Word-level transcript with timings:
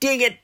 Dig 0.00 0.22
it! 0.22 0.36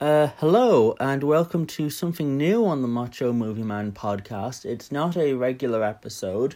Uh, 0.00 0.28
hello, 0.36 0.94
and 1.00 1.24
welcome 1.24 1.66
to 1.66 1.90
something 1.90 2.36
new 2.36 2.64
on 2.64 2.80
the 2.80 2.86
Macho 2.86 3.32
Movie 3.32 3.64
Man 3.64 3.90
podcast. 3.90 4.64
It's 4.64 4.92
not 4.92 5.16
a 5.16 5.32
regular 5.32 5.82
episode, 5.82 6.54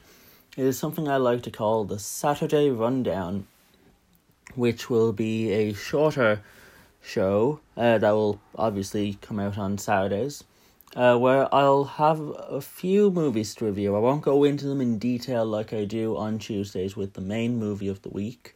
it 0.56 0.64
is 0.64 0.78
something 0.78 1.08
I 1.08 1.16
like 1.16 1.42
to 1.42 1.50
call 1.50 1.82
the 1.82 1.98
Saturday 1.98 2.70
Rundown, 2.70 3.48
which 4.54 4.88
will 4.88 5.12
be 5.12 5.50
a 5.50 5.72
shorter 5.72 6.42
show 7.00 7.58
uh, 7.76 7.98
that 7.98 8.12
will 8.12 8.40
obviously 8.54 9.18
come 9.20 9.40
out 9.40 9.58
on 9.58 9.76
Saturdays, 9.76 10.44
uh, 10.94 11.18
where 11.18 11.52
I'll 11.52 11.82
have 11.82 12.20
a 12.20 12.60
few 12.60 13.10
movies 13.10 13.52
to 13.56 13.64
review. 13.64 13.96
I 13.96 13.98
won't 13.98 14.22
go 14.22 14.44
into 14.44 14.66
them 14.66 14.80
in 14.80 15.00
detail 15.00 15.44
like 15.44 15.72
I 15.72 15.86
do 15.86 16.16
on 16.16 16.38
Tuesdays 16.38 16.96
with 16.96 17.14
the 17.14 17.20
main 17.20 17.58
movie 17.58 17.88
of 17.88 18.02
the 18.02 18.10
week. 18.10 18.54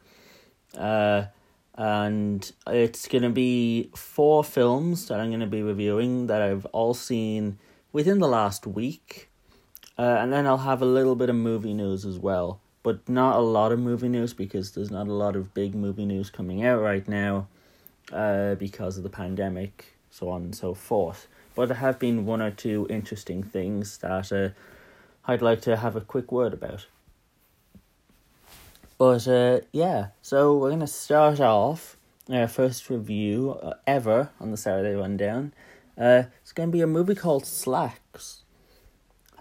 Uh, 0.79 1.25
and 1.77 2.53
it's 2.67 3.07
going 3.07 3.23
to 3.23 3.31
be 3.31 3.91
four 3.95 4.43
films 4.43 5.09
that 5.09 5.21
I'm 5.21 5.29
going 5.29 5.41
to 5.41 5.47
be 5.47 5.63
reviewing 5.63 6.27
that 6.29 6.41
I've 6.41 6.65
all 6.67 6.95
seen 6.95 7.59
within 7.93 8.19
the 8.19 8.29
last 8.29 8.67
week. 8.67 9.29
Uh, 9.99 10.19
and 10.21 10.33
then 10.33 10.47
I'll 10.47 10.59
have 10.59 10.83
a 10.83 10.87
little 10.87 11.15
bit 11.15 11.31
of 11.31 11.37
movie 11.37 11.75
news 11.75 12.05
as 12.05 12.19
well, 12.19 12.61
but 12.83 13.07
not 13.09 13.37
a 13.37 13.41
lot 13.41 13.73
of 13.73 13.79
movie 13.79 14.09
news 14.09 14.35
because 14.35 14.73
there's 14.73 14.91
not 14.91 15.09
a 15.09 15.13
lot 15.13 15.37
of 15.37 15.55
big 15.55 15.75
movie 15.75 16.05
news 16.05 16.31
coming 16.31 16.65
out 16.65 16.81
right 16.81 17.07
now 17.09 17.49
uh, 18.13 18.55
because 18.57 18.97
of 18.97 19.03
the 19.03 19.09
pandemic, 19.09 19.97
so 20.11 20.29
on 20.29 20.43
and 20.43 20.55
so 20.55 20.75
forth. 20.75 21.29
But 21.55 21.69
there 21.69 21.79
have 21.79 21.99
been 21.99 22.27
one 22.27 22.43
or 22.43 22.51
two 22.51 22.87
interesting 22.91 23.43
things 23.43 23.99
that 23.99 24.31
uh, 24.31 24.51
I'd 25.27 25.43
like 25.43 25.63
to 25.63 25.77
have 25.77 25.97
a 25.97 26.03
quick 26.03 26.31
word 26.31 26.53
about. 26.53 26.87
But 28.99 29.29
uh, 29.29 29.61
yeah, 29.73 30.09
so 30.23 30.57
we're 30.57 30.71
gonna 30.71 30.87
start 30.87 31.39
off 31.39 31.99
our 32.31 32.49
first 32.49 32.89
review 32.89 33.59
uh, 33.63 33.75
ever 33.87 34.31
on 34.41 34.51
the 34.51 34.57
Saturday 34.57 34.95
Rundown. 34.95 35.53
Uh, 35.99 36.25
it's 36.41 36.53
gonna 36.53 36.73
be 36.73 36.81
a 36.81 36.87
movie 36.87 37.15
called 37.15 37.45
Slaxx. 37.45 38.39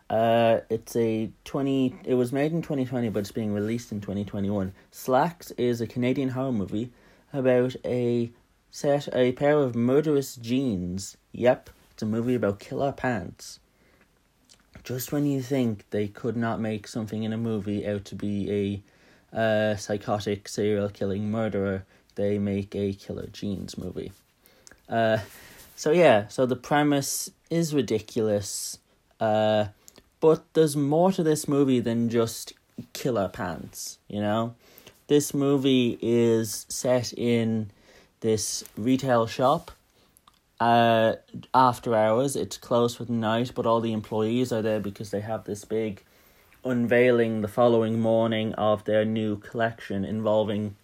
Uh, 0.10 0.60
it's 0.70 0.96
a 0.98 1.32
twenty. 1.46 1.96
It 2.04 2.16
was 2.16 2.34
made 2.34 2.52
in 2.52 2.62
twenty 2.62 2.86
twenty, 2.86 3.10
but 3.10 3.20
it's 3.20 3.32
being 3.32 3.54
released 3.54 3.94
in 3.94 4.02
twenty 4.02 4.26
twenty 4.26 4.50
one. 4.50 4.74
Slaxx 4.92 5.54
is 5.58 5.80
a 5.80 5.88
Canadian 5.88 6.30
horror 6.30 6.52
movie 6.52 6.92
about 7.32 7.76
a 7.86 8.32
set 8.72 9.08
a 9.14 9.32
pair 9.32 9.58
of 9.58 9.74
murderous 9.74 10.36
jeans. 10.36 11.16
Yep, 11.32 11.70
it's 11.92 12.04
a 12.04 12.06
movie 12.06 12.36
about 12.36 12.60
killer 12.60 12.92
pants. 12.92 13.62
Just 14.84 15.14
when 15.14 15.26
you 15.26 15.42
think 15.42 15.86
they 15.92 16.10
could 16.10 16.36
not 16.36 16.60
make 16.60 16.88
something 16.88 17.24
in 17.24 17.32
a 17.32 17.38
movie 17.38 17.88
out 17.88 18.04
to 18.06 18.16
be 18.16 18.52
a 18.52 18.84
uh, 19.36 19.76
psychotic 19.76 20.48
serial 20.48 20.90
killing 20.90 21.30
murderer, 21.30 21.86
they 22.16 22.40
make 22.40 22.74
a 22.74 22.94
Killer 22.94 23.28
Jeans 23.28 23.78
movie. 23.78 24.12
Uh, 24.88 25.18
so 25.76 25.92
yeah, 25.92 26.28
so 26.30 26.46
the 26.46 26.56
premise 26.56 27.30
is 27.50 27.74
ridiculous, 27.74 28.80
uh, 29.20 29.66
but 30.22 30.44
there's 30.54 30.78
more 30.78 31.12
to 31.12 31.22
this 31.22 31.48
movie 31.48 31.82
than 31.82 32.10
just 32.10 32.54
killer 32.94 33.28
pants. 33.28 34.00
You 34.08 34.22
know, 34.22 34.56
this 35.08 35.34
movie 35.34 35.98
is 36.02 36.66
set 36.70 37.14
in 37.14 37.72
this 38.22 38.64
retail 38.78 39.28
shop. 39.28 39.72
Uh, 40.58 41.16
after 41.54 41.94
hours, 41.94 42.38
it's 42.38 42.56
closed 42.58 42.96
for 42.96 43.04
the 43.04 43.12
night, 43.12 43.52
but 43.54 43.66
all 43.66 43.82
the 43.82 43.92
employees 43.92 44.54
are 44.54 44.62
there 44.62 44.80
because 44.80 45.12
they 45.12 45.20
have 45.20 45.44
this 45.44 45.66
big 45.66 46.02
unveiling 46.66 47.42
the 47.42 47.48
following 47.48 48.00
morning 48.00 48.54
of 48.56 48.84
their 48.86 49.06
new 49.06 49.38
collection 49.38 50.04
involving 50.04 50.76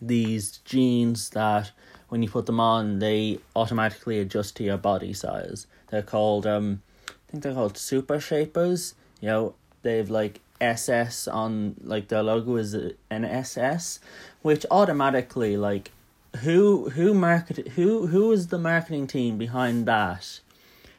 these 0.00 0.58
jeans 0.64 1.30
that 1.30 1.70
when 2.08 2.22
you 2.22 2.28
put 2.28 2.46
them 2.46 2.58
on 2.58 2.98
they 2.98 3.38
automatically 3.54 4.18
adjust 4.18 4.56
to 4.56 4.64
your 4.64 4.78
body 4.78 5.12
size. 5.12 5.66
They're 5.88 6.02
called 6.02 6.46
um 6.46 6.82
I 7.08 7.30
think 7.30 7.42
they're 7.42 7.54
called 7.54 7.78
super 7.78 8.18
shapers. 8.18 8.94
You 9.20 9.28
know, 9.28 9.54
they've 9.82 10.10
like 10.10 10.40
SS 10.60 11.28
on 11.28 11.76
like 11.82 12.08
their 12.08 12.22
logo 12.22 12.56
is 12.56 12.74
an 12.74 13.24
SS, 13.24 14.00
which 14.42 14.64
automatically 14.70 15.56
like 15.56 15.90
who 16.38 16.90
who 16.90 17.12
marketed 17.14 17.68
who 17.68 18.06
who 18.06 18.32
is 18.32 18.48
the 18.48 18.58
marketing 18.58 19.06
team 19.06 19.36
behind 19.38 19.86
that? 19.86 20.40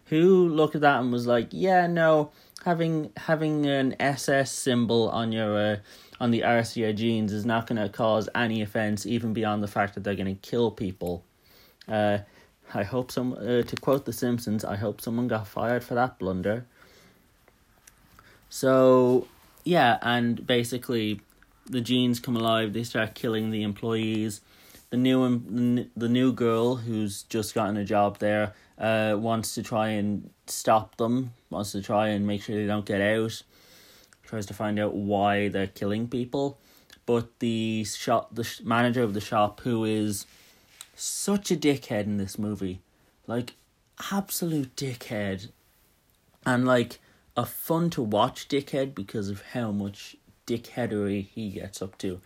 Who 0.07 0.47
looked 0.47 0.75
at 0.75 0.81
that 0.81 0.99
and 1.01 1.11
was 1.11 1.25
like, 1.25 1.47
yeah, 1.51 1.87
no, 1.87 2.31
having 2.63 3.11
having 3.17 3.65
an 3.65 3.95
SS 3.99 4.51
symbol 4.51 5.09
on 5.09 5.31
your 5.31 5.57
uh, 5.57 5.77
on 6.19 6.31
the 6.31 6.41
RCA 6.41 6.95
jeans 6.95 7.33
is 7.33 7.45
not 7.45 7.67
going 7.67 7.81
to 7.81 7.89
cause 7.89 8.29
any 8.33 8.61
offense, 8.61 9.05
even 9.05 9.33
beyond 9.33 9.61
the 9.61 9.67
fact 9.67 9.95
that 9.95 10.03
they're 10.03 10.15
going 10.15 10.35
to 10.35 10.41
kill 10.41 10.71
people. 10.71 11.23
Uh, 11.87 12.19
I 12.73 12.83
hope 12.83 13.11
some 13.11 13.33
uh, 13.33 13.61
to 13.63 13.75
quote 13.81 14.05
The 14.05 14.13
Simpsons. 14.13 14.63
I 14.63 14.77
hope 14.77 15.01
someone 15.01 15.27
got 15.27 15.47
fired 15.47 15.83
for 15.83 15.95
that 15.95 16.17
blunder. 16.17 16.65
So 18.49 19.27
yeah, 19.63 19.97
and 20.01 20.45
basically, 20.45 21.21
the 21.65 21.81
jeans 21.81 22.19
come 22.19 22.35
alive. 22.35 22.73
They 22.73 22.83
start 22.83 23.15
killing 23.15 23.51
the 23.51 23.63
employees. 23.63 24.41
The 24.89 24.97
new 24.97 25.89
the 25.97 26.09
new 26.09 26.31
girl 26.31 26.75
who's 26.75 27.23
just 27.23 27.53
gotten 27.55 27.77
a 27.77 27.85
job 27.85 28.19
there 28.19 28.53
uh, 28.77 29.15
wants 29.17 29.55
to 29.55 29.63
try 29.63 29.89
and 29.89 30.29
stop 30.47 30.97
them, 30.97 31.33
wants 31.49 31.71
to 31.73 31.81
try 31.81 32.09
and 32.09 32.25
make 32.27 32.43
sure 32.43 32.55
they 32.55 32.65
don't 32.65 32.85
get 32.85 33.01
out, 33.01 33.41
tries 34.23 34.45
to 34.47 34.53
find 34.53 34.79
out 34.79 34.95
why 34.95 35.47
they're 35.47 35.67
killing 35.67 36.07
people. 36.07 36.57
But 37.05 37.39
the 37.39 37.83
shop, 37.83 38.33
the 38.33 38.47
manager 38.63 39.03
of 39.03 39.13
the 39.13 39.21
shop, 39.21 39.61
who 39.61 39.83
is 39.83 40.25
such 40.95 41.51
a 41.51 41.55
dickhead 41.55 42.05
in 42.05 42.17
this 42.17 42.39
movie, 42.39 42.81
like 43.27 43.55
absolute 44.11 44.75
dickhead, 44.75 45.49
and 46.45 46.65
like 46.65 46.99
a 47.35 47.45
fun 47.45 47.89
to 47.91 48.01
watch 48.01 48.47
dickhead 48.47 48.95
because 48.95 49.29
of 49.29 49.41
how 49.53 49.71
much 49.71 50.15
dickheadery 50.47 51.27
he 51.27 51.49
gets 51.49 51.81
up 51.81 51.97
to. 51.97 52.21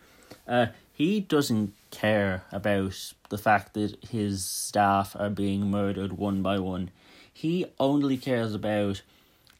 Uh, 0.46 0.66
he 0.98 1.20
doesn't 1.20 1.72
care 1.92 2.42
about 2.50 3.12
the 3.28 3.38
fact 3.38 3.74
that 3.74 3.96
his 4.10 4.44
staff 4.44 5.14
are 5.16 5.30
being 5.30 5.70
murdered 5.70 6.14
one 6.14 6.42
by 6.42 6.58
one. 6.58 6.90
He 7.32 7.66
only 7.78 8.16
cares 8.16 8.52
about 8.52 9.02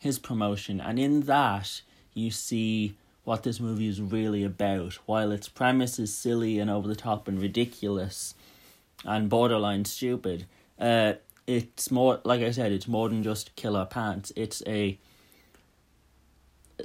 his 0.00 0.18
promotion, 0.18 0.80
and 0.80 0.98
in 0.98 1.20
that, 1.22 1.82
you 2.12 2.32
see 2.32 2.96
what 3.22 3.44
this 3.44 3.60
movie 3.60 3.86
is 3.86 4.00
really 4.00 4.42
about. 4.42 4.94
While 5.06 5.30
its 5.30 5.48
premise 5.48 6.00
is 6.00 6.12
silly 6.12 6.58
and 6.58 6.68
over 6.68 6.88
the 6.88 6.96
top 6.96 7.28
and 7.28 7.40
ridiculous 7.40 8.34
and 9.04 9.30
borderline 9.30 9.84
stupid, 9.84 10.46
uh, 10.76 11.14
it's 11.46 11.92
more, 11.92 12.20
like 12.24 12.42
I 12.42 12.50
said, 12.50 12.72
it's 12.72 12.88
more 12.88 13.08
than 13.08 13.22
just 13.22 13.54
killer 13.54 13.84
pants. 13.84 14.32
It's 14.34 14.60
a 14.66 14.98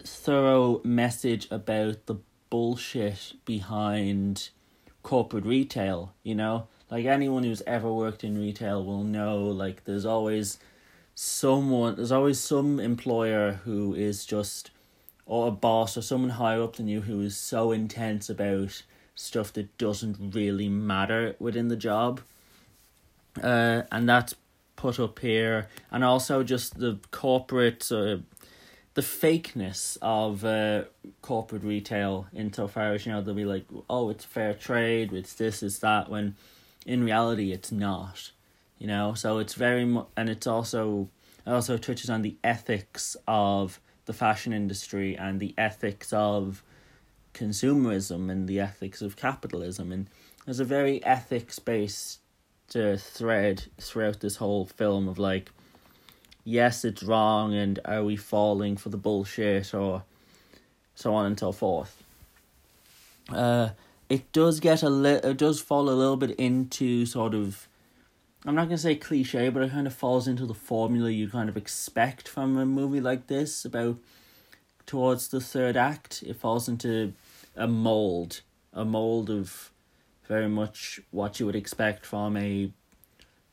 thorough 0.05 0.79
message 0.83 1.47
about 1.49 2.05
the 2.05 2.17
bullshit 2.53 3.33
behind 3.45 4.49
corporate 5.01 5.43
retail, 5.43 6.13
you 6.21 6.35
know? 6.35 6.67
Like 6.91 7.03
anyone 7.03 7.41
who's 7.41 7.63
ever 7.65 7.91
worked 7.91 8.23
in 8.23 8.37
retail 8.37 8.85
will 8.85 9.03
know 9.03 9.39
like 9.45 9.85
there's 9.85 10.05
always 10.05 10.59
someone 11.15 11.95
there's 11.95 12.11
always 12.11 12.39
some 12.39 12.79
employer 12.79 13.53
who 13.65 13.95
is 13.95 14.23
just 14.23 14.69
or 15.25 15.47
a 15.47 15.51
boss 15.51 15.97
or 15.97 16.03
someone 16.03 16.29
higher 16.29 16.61
up 16.61 16.75
than 16.75 16.87
you 16.87 17.01
who 17.01 17.21
is 17.21 17.35
so 17.35 17.71
intense 17.71 18.29
about 18.29 18.83
stuff 19.15 19.51
that 19.53 19.75
doesn't 19.79 20.35
really 20.35 20.69
matter 20.69 21.35
within 21.39 21.69
the 21.69 21.75
job. 21.75 22.21
Uh 23.41 23.81
and 23.91 24.07
that's 24.07 24.35
put 24.75 24.99
up 24.99 25.17
here 25.17 25.69
and 25.89 26.03
also 26.03 26.43
just 26.43 26.77
the 26.77 26.99
corporate 27.09 27.91
uh, 27.91 28.17
the 28.93 29.01
fakeness 29.01 29.97
of 30.01 30.45
uh, 30.45 30.83
corporate 31.21 31.63
retail 31.63 32.27
insofar 32.33 32.93
as 32.93 33.05
you 33.05 33.11
know 33.11 33.21
they'll 33.21 33.33
be 33.33 33.45
like 33.45 33.65
oh 33.89 34.09
it's 34.09 34.23
fair 34.23 34.53
trade 34.53 35.11
it's 35.11 35.33
this 35.33 35.63
it's 35.63 35.79
that 35.79 36.09
when 36.09 36.35
in 36.85 37.03
reality 37.03 37.51
it's 37.51 37.71
not 37.71 38.31
you 38.83 38.87
know? 38.87 39.13
So 39.13 39.37
it's 39.37 39.53
very 39.53 39.83
and 40.17 40.29
it's 40.29 40.45
also 40.45 41.09
it 41.47 41.49
also 41.49 41.77
touches 41.77 42.09
on 42.09 42.21
the 42.21 42.35
ethics 42.43 43.15
of 43.27 43.79
the 44.05 44.13
fashion 44.13 44.51
industry 44.51 45.17
and 45.17 45.39
the 45.39 45.53
ethics 45.57 46.11
of 46.11 46.61
consumerism 47.33 48.29
and 48.29 48.47
the 48.47 48.59
ethics 48.59 49.01
of 49.01 49.15
capitalism 49.15 49.91
and 49.91 50.07
there's 50.45 50.59
a 50.59 50.65
very 50.65 51.03
ethics 51.05 51.57
based 51.57 52.19
uh, 52.75 52.97
thread 52.97 53.63
throughout 53.79 54.19
this 54.19 54.35
whole 54.35 54.65
film 54.65 55.07
of 55.07 55.17
like 55.17 55.51
yes, 56.43 56.85
it's 56.85 57.03
wrong, 57.03 57.53
and 57.53 57.79
are 57.85 58.03
we 58.03 58.15
falling 58.15 58.77
for 58.77 58.89
the 58.89 58.97
bullshit, 58.97 59.73
or 59.73 60.03
so 60.95 61.13
on 61.13 61.25
and 61.25 61.39
so 61.39 61.51
forth. 61.51 62.03
Uh, 63.29 63.69
it 64.09 64.31
does 64.31 64.59
get 64.59 64.83
a 64.83 64.89
li- 64.89 65.21
it 65.23 65.37
does 65.37 65.59
fall 65.59 65.89
a 65.89 65.91
little 65.91 66.17
bit 66.17 66.31
into 66.31 67.05
sort 67.05 67.33
of, 67.33 67.67
I'm 68.45 68.55
not 68.55 68.65
gonna 68.65 68.77
say 68.77 68.95
cliche, 68.95 69.49
but 69.49 69.63
it 69.63 69.71
kind 69.71 69.87
of 69.87 69.93
falls 69.93 70.27
into 70.27 70.45
the 70.45 70.53
formula 70.53 71.09
you 71.09 71.29
kind 71.29 71.49
of 71.49 71.57
expect 71.57 72.27
from 72.27 72.57
a 72.57 72.65
movie 72.65 73.01
like 73.01 73.27
this. 73.27 73.65
About 73.65 73.97
towards 74.85 75.29
the 75.29 75.39
third 75.39 75.77
act, 75.77 76.23
it 76.25 76.35
falls 76.35 76.67
into 76.67 77.13
a 77.55 77.67
mold, 77.67 78.41
a 78.73 78.85
mold 78.85 79.29
of 79.29 79.71
very 80.27 80.49
much 80.49 80.99
what 81.11 81.39
you 81.39 81.45
would 81.45 81.55
expect 81.55 82.05
from 82.05 82.37
a 82.37 82.71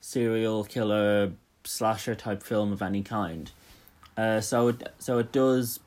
serial 0.00 0.64
killer 0.64 1.32
slasher 1.70 2.14
type 2.14 2.42
film 2.42 2.72
of 2.72 2.82
any 2.82 3.02
kind. 3.02 3.50
Uh, 4.16 4.40
so 4.40 4.68
it, 4.68 4.88
so 4.98 5.18
it 5.18 5.32
does 5.32 5.80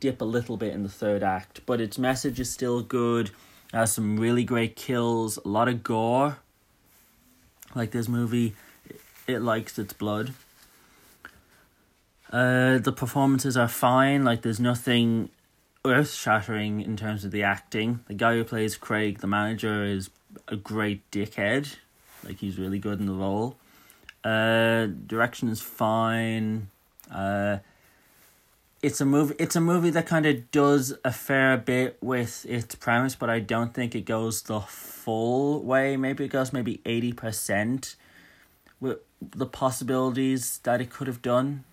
dip 0.00 0.20
a 0.20 0.24
little 0.24 0.56
bit 0.56 0.72
in 0.72 0.84
the 0.84 0.88
third 0.88 1.22
act, 1.22 1.60
but 1.66 1.80
its 1.80 1.98
message 1.98 2.38
is 2.38 2.50
still 2.50 2.82
good. 2.82 3.28
It 3.72 3.76
has 3.76 3.92
some 3.92 4.18
really 4.18 4.44
great 4.44 4.76
kills, 4.76 5.38
a 5.44 5.48
lot 5.48 5.68
of 5.68 5.82
gore. 5.82 6.38
Like 7.74 7.90
this 7.90 8.08
movie, 8.08 8.54
it 9.26 9.40
likes 9.40 9.78
its 9.78 9.92
blood. 9.92 10.32
Uh, 12.32 12.78
the 12.78 12.92
performances 12.92 13.56
are 13.56 13.68
fine. 13.68 14.24
Like 14.24 14.42
there's 14.42 14.60
nothing 14.60 15.30
earth 15.84 16.12
shattering 16.12 16.80
in 16.80 16.96
terms 16.96 17.24
of 17.24 17.32
the 17.32 17.42
acting. 17.42 18.00
The 18.06 18.14
guy 18.14 18.34
who 18.34 18.44
plays 18.44 18.76
Craig, 18.76 19.18
the 19.18 19.26
manager, 19.26 19.84
is 19.84 20.10
a 20.46 20.56
great 20.56 21.10
dickhead. 21.10 21.76
Like 22.24 22.38
he's 22.38 22.58
really 22.58 22.78
good 22.78 23.00
in 23.00 23.06
the 23.06 23.12
role. 23.12 23.56
Uh, 24.24 24.86
direction 25.06 25.48
is 25.48 25.60
fine. 25.60 26.68
Uh, 27.10 27.58
it's 28.82 29.00
a 29.00 29.04
movie. 29.04 29.34
It's 29.38 29.56
a 29.56 29.60
movie 29.60 29.90
that 29.90 30.06
kind 30.06 30.26
of 30.26 30.50
does 30.50 30.94
a 31.04 31.12
fair 31.12 31.56
bit 31.56 31.98
with 32.00 32.46
its 32.48 32.74
premise, 32.74 33.14
but 33.14 33.30
I 33.30 33.40
don't 33.40 33.74
think 33.74 33.94
it 33.94 34.04
goes 34.04 34.42
the 34.42 34.60
full 34.60 35.62
way. 35.62 35.96
Maybe 35.96 36.24
it 36.24 36.28
goes 36.28 36.52
maybe 36.52 36.80
eighty 36.84 37.12
percent 37.12 37.96
with 38.80 38.98
the 39.20 39.46
possibilities 39.46 40.58
that 40.62 40.80
it 40.80 40.90
could 40.90 41.06
have 41.06 41.22
done. 41.22 41.64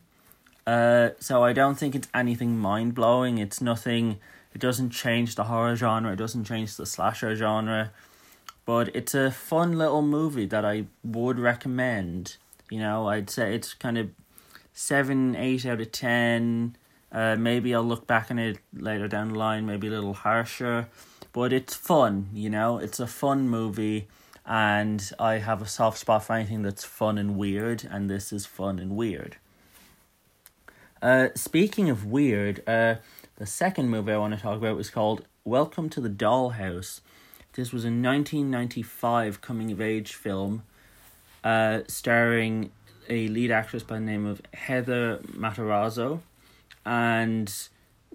Uh, 0.66 1.10
so 1.20 1.44
I 1.44 1.54
don't 1.54 1.78
think 1.78 1.94
it's 1.94 2.08
anything 2.14 2.58
mind 2.58 2.96
blowing. 2.96 3.38
It's 3.38 3.62
nothing. 3.62 4.18
It 4.56 4.62
doesn't 4.62 4.90
change 4.92 5.36
the 5.36 5.44
horror 5.44 5.76
genre. 5.76 6.14
It 6.14 6.16
doesn't 6.16 6.46
change 6.46 6.76
the 6.76 6.86
slasher 6.86 7.36
genre, 7.36 7.92
but 8.66 8.96
it's 8.96 9.14
a 9.14 9.32
fun 9.32 9.78
little 9.78 10.02
movie 10.02 10.46
that 10.48 10.66
I 10.66 10.86
would 11.04 11.40
recommend. 11.40 12.38
You 12.70 12.80
know, 12.80 13.08
I'd 13.08 13.30
say 13.30 13.56
it's 13.56 13.74
kind 13.74 13.98
of 13.98 14.10
seven, 14.74 15.36
eight 15.36 15.66
out 15.66 15.82
of 15.82 15.92
ten. 15.92 16.76
Uh, 17.12 17.36
maybe 17.38 17.74
I'll 17.74 17.84
look 17.84 18.08
back 18.08 18.30
on 18.30 18.40
it 18.40 18.58
later 18.74 19.08
down 19.08 19.30
the 19.30 19.40
line, 19.40 19.66
maybe 19.66 19.88
a 19.88 19.92
little 19.92 20.16
harsher, 20.16 20.88
but 21.32 21.54
it's 21.54 21.76
fun. 21.76 22.30
You 22.34 22.50
know, 22.50 22.78
it's 22.80 23.00
a 23.00 23.08
fun 23.08 23.48
movie, 23.48 24.08
and 24.46 25.12
I 25.20 25.36
have 25.36 25.62
a 25.62 25.68
soft 25.68 26.00
spot 26.00 26.26
for 26.26 26.34
anything 26.34 26.64
that's 26.64 26.84
fun 26.84 27.18
and 27.18 27.38
weird, 27.38 27.88
and 27.90 28.10
this 28.10 28.34
is 28.34 28.46
fun 28.46 28.80
and 28.80 28.96
weird. 28.96 29.38
Uh, 31.02 31.30
speaking 31.36 31.90
of 31.90 32.06
weird, 32.06 32.68
uh, 32.68 32.96
the 33.36 33.46
second 33.46 33.90
movie 33.90 34.12
I 34.12 34.18
want 34.18 34.34
to 34.34 34.42
talk 34.42 34.58
about 34.58 34.76
was 34.76 34.90
called 34.90 35.26
Welcome 35.44 35.90
to 35.92 36.02
the 36.02 36.10
Dollhouse. 36.10 37.02
This 37.56 37.72
was 37.72 37.86
a 37.86 37.88
1995 37.88 39.40
coming 39.40 39.72
of 39.72 39.80
age 39.80 40.14
film 40.14 40.64
uh, 41.42 41.82
starring 41.88 42.72
a 43.08 43.30
lead 43.30 43.50
actress 43.50 43.82
by 43.82 43.96
the 43.96 44.02
name 44.02 44.26
of 44.26 44.42
Heather 44.54 45.20
Matarazzo. 45.20 46.20
And 46.86 47.54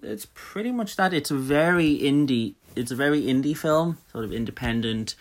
it's 0.02 0.26
pretty 0.34 0.72
much 0.72 0.96
that. 0.96 1.14
It's 1.14 1.30
a 1.30 1.36
very 1.36 1.98
indie. 1.98 2.54
It's 2.76 2.90
a 2.90 2.96
very 2.96 3.22
indie 3.22 3.56
film, 3.56 3.96
sort 4.12 4.26
of 4.26 4.32
independent. 4.32 5.14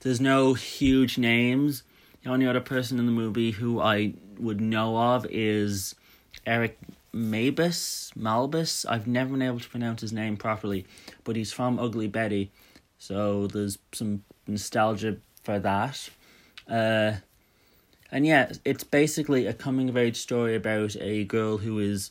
There's 0.00 0.20
no 0.20 0.54
huge 0.54 1.16
names. 1.16 1.84
The 2.24 2.30
only 2.30 2.48
other 2.48 2.60
person 2.60 2.98
in 2.98 3.06
the 3.06 3.12
movie 3.12 3.52
who 3.52 3.80
I 3.80 4.14
would 4.36 4.60
know 4.60 4.96
of 4.98 5.26
is 5.30 5.94
Eric 6.44 6.76
Mabus, 7.14 8.12
Malbus. 8.18 8.84
I've 8.88 9.06
never 9.06 9.30
been 9.30 9.42
able 9.42 9.60
to 9.60 9.68
pronounce 9.68 10.00
his 10.00 10.12
name 10.12 10.36
properly, 10.36 10.86
but 11.22 11.36
he's 11.36 11.52
from 11.52 11.78
Ugly 11.78 12.08
Betty, 12.08 12.50
so 13.00 13.46
there's 13.46 13.78
some 13.92 14.22
nostalgia 14.46 15.16
for 15.42 15.58
that. 15.58 16.10
Uh, 16.68 17.14
and 18.12 18.26
yeah, 18.26 18.52
it's 18.64 18.84
basically 18.84 19.46
a 19.46 19.54
coming 19.54 19.88
of 19.88 19.96
age 19.96 20.18
story 20.18 20.54
about 20.54 20.94
a 21.00 21.24
girl 21.24 21.56
who 21.56 21.78
is 21.78 22.10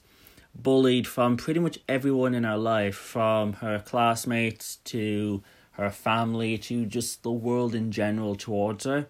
bullied 0.56 1.06
from 1.06 1.38
pretty 1.38 1.60
much 1.60 1.78
everyone 1.88 2.34
in 2.34 2.44
her 2.44 2.58
life, 2.58 2.96
from 2.96 3.54
her 3.54 3.80
classmates 3.80 4.78
to 4.86 5.44
her 5.74 5.92
family 5.92 6.58
to 6.58 6.88
just 6.88 7.22
the 7.22 7.32
world 7.32 7.76
in 7.76 7.92
general 7.92 8.36
towards 8.36 8.86
her. 8.86 9.06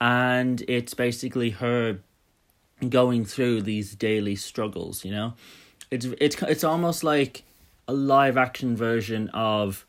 And 0.00 0.64
it's 0.66 0.94
basically 0.94 1.50
her 1.50 1.98
going 2.88 3.26
through 3.26 3.60
these 3.62 3.94
daily 3.94 4.36
struggles, 4.36 5.04
you 5.04 5.10
know? 5.10 5.34
It's 5.90 6.06
it's 6.18 6.42
it's 6.42 6.64
almost 6.64 7.04
like 7.04 7.44
a 7.86 7.92
live 7.92 8.38
action 8.38 8.74
version 8.74 9.28
of 9.28 9.84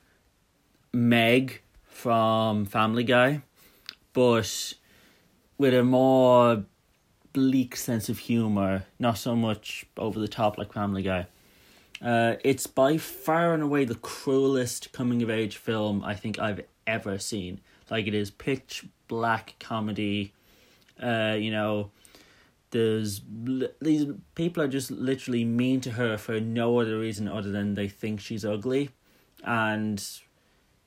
Meg 0.96 1.62
from 1.84 2.66
Family 2.66 3.04
Guy, 3.04 3.42
but 4.14 4.74
with 5.58 5.74
a 5.74 5.84
more 5.84 6.64
bleak 7.34 7.76
sense 7.76 8.08
of 8.08 8.18
humor, 8.18 8.86
not 8.98 9.18
so 9.18 9.36
much 9.36 9.86
over 9.98 10.20
the 10.20 10.28
top 10.28 10.58
like 10.58 10.72
Family 10.72 11.04
Guy. 11.04 11.28
Uh, 12.02 12.36
it's 12.44 12.66
by 12.66 12.98
far 12.98 13.54
and 13.54 13.62
away 13.62 13.84
the 13.84 13.96
cruelest 13.96 14.94
coming 14.94 15.22
of 15.22 15.30
age 15.30 15.58
film 15.58 16.02
I 16.04 16.16
think 16.16 16.40
I've 16.40 16.62
ever 16.88 17.20
seen. 17.20 17.60
Like 17.90 18.08
it 18.08 18.14
is 18.14 18.32
pitch 18.32 18.86
black 19.10 19.56
comedy. 19.60 20.34
Uh, 21.02 21.36
you 21.38 21.52
know, 21.52 21.92
there's 22.72 23.22
these 23.82 24.08
people 24.36 24.64
are 24.64 24.68
just 24.70 24.92
literally 24.92 25.44
mean 25.44 25.82
to 25.82 25.92
her 25.92 26.18
for 26.18 26.40
no 26.40 26.80
other 26.80 26.98
reason 26.98 27.28
other 27.28 27.52
than 27.52 27.74
they 27.74 27.90
think 27.90 28.22
she's 28.22 28.46
ugly, 28.46 28.92
and 29.44 30.02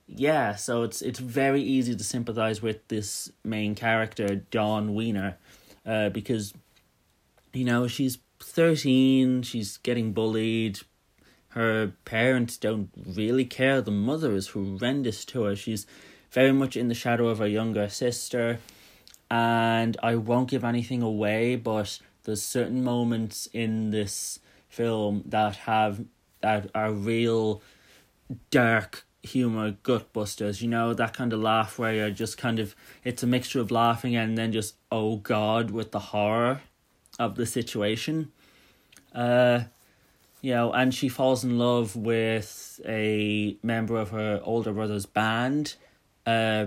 yeah, 0.09 0.57
so 0.57 0.83
it's 0.83 1.03
it's 1.03 1.19
very 1.19 1.63
easy 1.63 1.95
to 1.95 2.05
sympathize 2.05 2.61
with 2.61 2.87
this 2.89 3.31
main 3.45 3.75
character 3.75 4.37
Dawn 4.51 4.95
Wiener, 4.95 5.37
uh, 5.87 6.09
because 6.09 6.55
you 7.53 7.65
know 7.65 7.87
she's 7.87 8.19
thirteen, 8.41 9.43
she's 9.43 9.77
getting 9.79 10.13
bullied. 10.13 10.81
Her 11.51 11.93
parents 12.05 12.57
don't 12.57 12.91
really 12.97 13.45
care. 13.45 13.81
The 13.81 13.91
mother 13.91 14.35
is 14.35 14.49
horrendous 14.49 15.25
to 15.27 15.45
her. 15.45 15.57
She's 15.57 15.87
very 16.31 16.53
much 16.53 16.77
in 16.77 16.89
the 16.89 16.95
shadow 16.95 17.29
of 17.29 17.39
her 17.39 17.47
younger 17.47 17.89
sister 17.89 18.59
and 19.31 19.97
I 20.03 20.17
won't 20.17 20.51
give 20.51 20.65
anything 20.65 21.03
away, 21.03 21.57
but 21.57 21.99
there's 22.25 22.43
certain 22.43 22.83
moments 22.83 23.49
in 23.53 23.91
this 23.91 24.41
film 24.69 25.25
that 25.27 25.57
have 25.57 26.05
that 26.41 26.71
are 26.75 26.93
real 26.93 27.63
dark 28.51 29.05
humor 29.23 29.77
gut 29.83 30.13
busters 30.13 30.63
you 30.63 30.69
know 30.69 30.95
that 30.95 31.13
kind 31.13 31.33
of 31.33 31.41
laugh 31.41 31.79
where 31.79 31.93
you're 31.93 32.11
just 32.11 32.39
kind 32.39 32.59
of 32.59 32.75
it's 33.05 33.23
a 33.23 33.27
mixture 33.27 33.61
of 33.61 33.71
laughing 33.71 34.15
and 34.15 34.39
then 34.39 34.53
just 34.53 34.77
oh 34.93 35.17
god 35.17 35.71
with 35.71 35.91
the 35.91 35.99
horror 35.99 36.61
of 37.19 37.35
the 37.35 37.45
situation 37.45 38.31
uh 39.15 39.61
you 40.41 40.53
know 40.55 40.73
and 40.73 40.95
she 40.95 41.09
falls 41.09 41.43
in 41.43 41.59
love 41.59 41.97
with 41.97 42.81
a 42.87 43.57
member 43.63 43.97
of 43.97 44.11
her 44.11 44.41
older 44.45 44.73
brother's 44.73 45.07
band 45.07 45.75
uh 46.27 46.67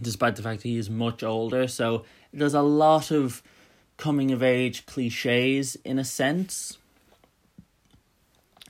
despite 0.00 0.36
the 0.36 0.42
fact 0.42 0.62
he 0.62 0.76
is 0.76 0.90
much 0.90 1.22
older. 1.22 1.68
So 1.68 2.04
there's 2.32 2.54
a 2.54 2.62
lot 2.62 3.10
of 3.10 3.42
coming 3.96 4.32
of 4.32 4.42
age 4.42 4.86
cliches 4.86 5.76
in 5.84 5.98
a 5.98 6.04
sense. 6.04 6.78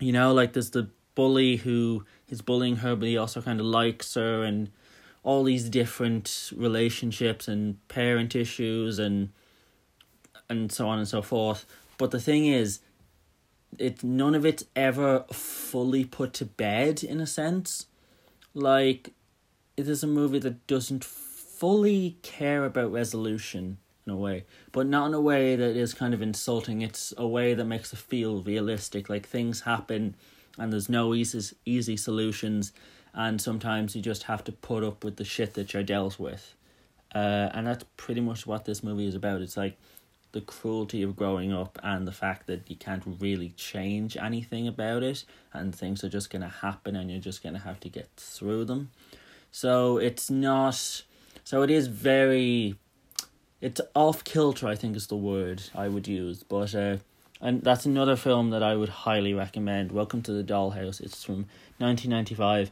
You 0.00 0.12
know, 0.12 0.32
like 0.34 0.52
there's 0.52 0.70
the 0.70 0.90
bully 1.14 1.56
who 1.56 2.04
is 2.34 2.42
bullying 2.42 2.76
her, 2.76 2.94
but 2.94 3.08
he 3.08 3.16
also 3.16 3.40
kind 3.40 3.60
of 3.60 3.66
likes 3.66 4.14
her, 4.14 4.42
and 4.42 4.70
all 5.22 5.42
these 5.42 5.70
different 5.70 6.52
relationships 6.54 7.48
and 7.48 7.86
parent 7.88 8.36
issues 8.36 8.98
and 8.98 9.30
and 10.50 10.70
so 10.70 10.86
on 10.86 10.98
and 10.98 11.08
so 11.08 11.22
forth. 11.22 11.64
But 11.96 12.10
the 12.10 12.20
thing 12.20 12.46
is, 12.46 12.80
it 13.78 14.04
none 14.04 14.34
of 14.34 14.44
it's 14.44 14.64
ever 14.76 15.24
fully 15.32 16.04
put 16.04 16.34
to 16.34 16.44
bed 16.44 17.02
in 17.02 17.20
a 17.20 17.26
sense. 17.26 17.86
Like 18.52 19.10
it 19.76 19.88
is 19.88 20.02
a 20.02 20.06
movie 20.06 20.38
that 20.40 20.66
doesn't 20.66 21.02
fully 21.02 22.18
care 22.22 22.64
about 22.64 22.92
resolution 22.92 23.78
in 24.06 24.12
a 24.12 24.16
way, 24.16 24.44
but 24.70 24.86
not 24.86 25.06
in 25.06 25.14
a 25.14 25.20
way 25.20 25.56
that 25.56 25.76
is 25.76 25.94
kind 25.94 26.12
of 26.12 26.20
insulting. 26.20 26.82
It's 26.82 27.14
a 27.16 27.26
way 27.26 27.54
that 27.54 27.64
makes 27.64 27.92
it 27.92 27.98
feel 27.98 28.42
realistic. 28.42 29.08
Like 29.08 29.26
things 29.26 29.62
happen, 29.62 30.14
and 30.58 30.72
there's 30.72 30.88
no 30.88 31.14
easy 31.14 31.56
easy 31.64 31.96
solutions, 31.96 32.72
and 33.12 33.40
sometimes 33.40 33.94
you 33.94 34.02
just 34.02 34.24
have 34.24 34.44
to 34.44 34.52
put 34.52 34.84
up 34.84 35.04
with 35.04 35.16
the 35.16 35.24
shit 35.24 35.54
that 35.54 35.72
you're 35.72 35.82
dealt 35.82 36.18
with. 36.18 36.54
Uh, 37.14 37.48
and 37.54 37.66
that's 37.66 37.84
pretty 37.96 38.20
much 38.20 38.46
what 38.46 38.64
this 38.64 38.82
movie 38.82 39.06
is 39.06 39.14
about. 39.14 39.40
It's 39.40 39.56
like 39.56 39.76
the 40.32 40.40
cruelty 40.40 41.02
of 41.02 41.14
growing 41.14 41.52
up 41.52 41.78
and 41.82 42.08
the 42.08 42.12
fact 42.12 42.48
that 42.48 42.68
you 42.68 42.74
can't 42.74 43.04
really 43.20 43.50
change 43.50 44.16
anything 44.16 44.66
about 44.66 45.02
it, 45.02 45.24
and 45.52 45.74
things 45.74 46.02
are 46.02 46.08
just 46.08 46.30
gonna 46.30 46.48
happen, 46.48 46.96
and 46.96 47.10
you're 47.10 47.20
just 47.20 47.42
gonna 47.42 47.60
have 47.60 47.80
to 47.80 47.88
get 47.88 48.08
through 48.16 48.64
them. 48.64 48.90
So 49.52 49.98
it's 49.98 50.30
not. 50.30 51.02
So 51.44 51.62
it 51.62 51.70
is 51.70 51.86
very. 51.86 52.74
It's 53.60 53.80
off 53.94 54.24
kilter, 54.24 54.66
I 54.66 54.74
think 54.74 54.96
is 54.96 55.06
the 55.06 55.16
word 55.16 55.62
I 55.74 55.88
would 55.88 56.06
use. 56.06 56.42
But 56.42 56.74
uh, 56.74 56.96
and 57.44 57.62
that's 57.62 57.84
another 57.84 58.16
film 58.16 58.48
that 58.50 58.62
I 58.62 58.74
would 58.74 58.88
highly 58.88 59.34
recommend. 59.34 59.92
Welcome 59.92 60.22
to 60.22 60.32
the 60.32 60.42
Dollhouse. 60.42 60.98
It's 60.98 61.22
from 61.22 61.44
nineteen 61.78 62.10
ninety 62.10 62.34
five. 62.34 62.70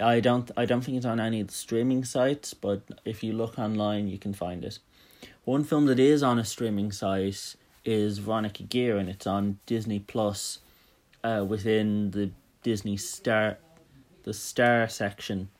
I 0.00 0.20
don't 0.20 0.50
I 0.56 0.64
don't 0.64 0.80
think 0.80 0.96
it's 0.96 1.04
on 1.04 1.20
any 1.20 1.42
of 1.42 1.48
the 1.48 1.52
streaming 1.52 2.04
sites, 2.04 2.54
but 2.54 2.80
if 3.04 3.22
you 3.22 3.34
look 3.34 3.58
online, 3.58 4.08
you 4.08 4.18
can 4.18 4.32
find 4.32 4.64
it. 4.64 4.78
One 5.44 5.62
film 5.62 5.84
that 5.86 6.00
is 6.00 6.22
on 6.22 6.38
a 6.38 6.44
streaming 6.44 6.90
site 6.90 7.54
is 7.84 8.18
Veronica 8.18 8.62
Guerin, 8.62 9.00
and 9.00 9.08
It's 9.10 9.26
on 9.26 9.58
Disney 9.66 9.98
Plus, 9.98 10.60
uh, 11.22 11.44
within 11.46 12.10
the 12.12 12.30
Disney 12.62 12.96
Star, 12.96 13.58
the 14.22 14.32
Star 14.32 14.88
section. 14.88 15.50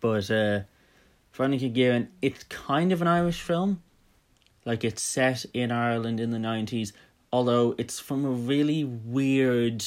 But 0.00 0.30
uh, 0.30 0.60
Veronica 1.32 1.68
Guerin, 1.68 2.08
it's 2.20 2.44
kind 2.44 2.92
of 2.92 3.00
an 3.00 3.08
Irish 3.08 3.40
film, 3.40 3.82
like 4.66 4.84
it's 4.84 5.02
set 5.02 5.46
in 5.54 5.72
Ireland 5.72 6.20
in 6.20 6.32
the 6.32 6.38
nineties, 6.38 6.92
although 7.32 7.74
it's 7.78 7.98
from 8.00 8.24
a 8.24 8.30
really 8.30 8.84
weird. 8.84 9.84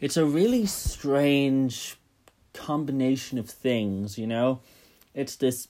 It's 0.00 0.16
a 0.16 0.24
really 0.26 0.66
strange 0.66 1.96
combination 2.52 3.38
of 3.38 3.48
things, 3.48 4.18
you 4.18 4.26
know? 4.26 4.60
It's 5.14 5.36
this 5.36 5.68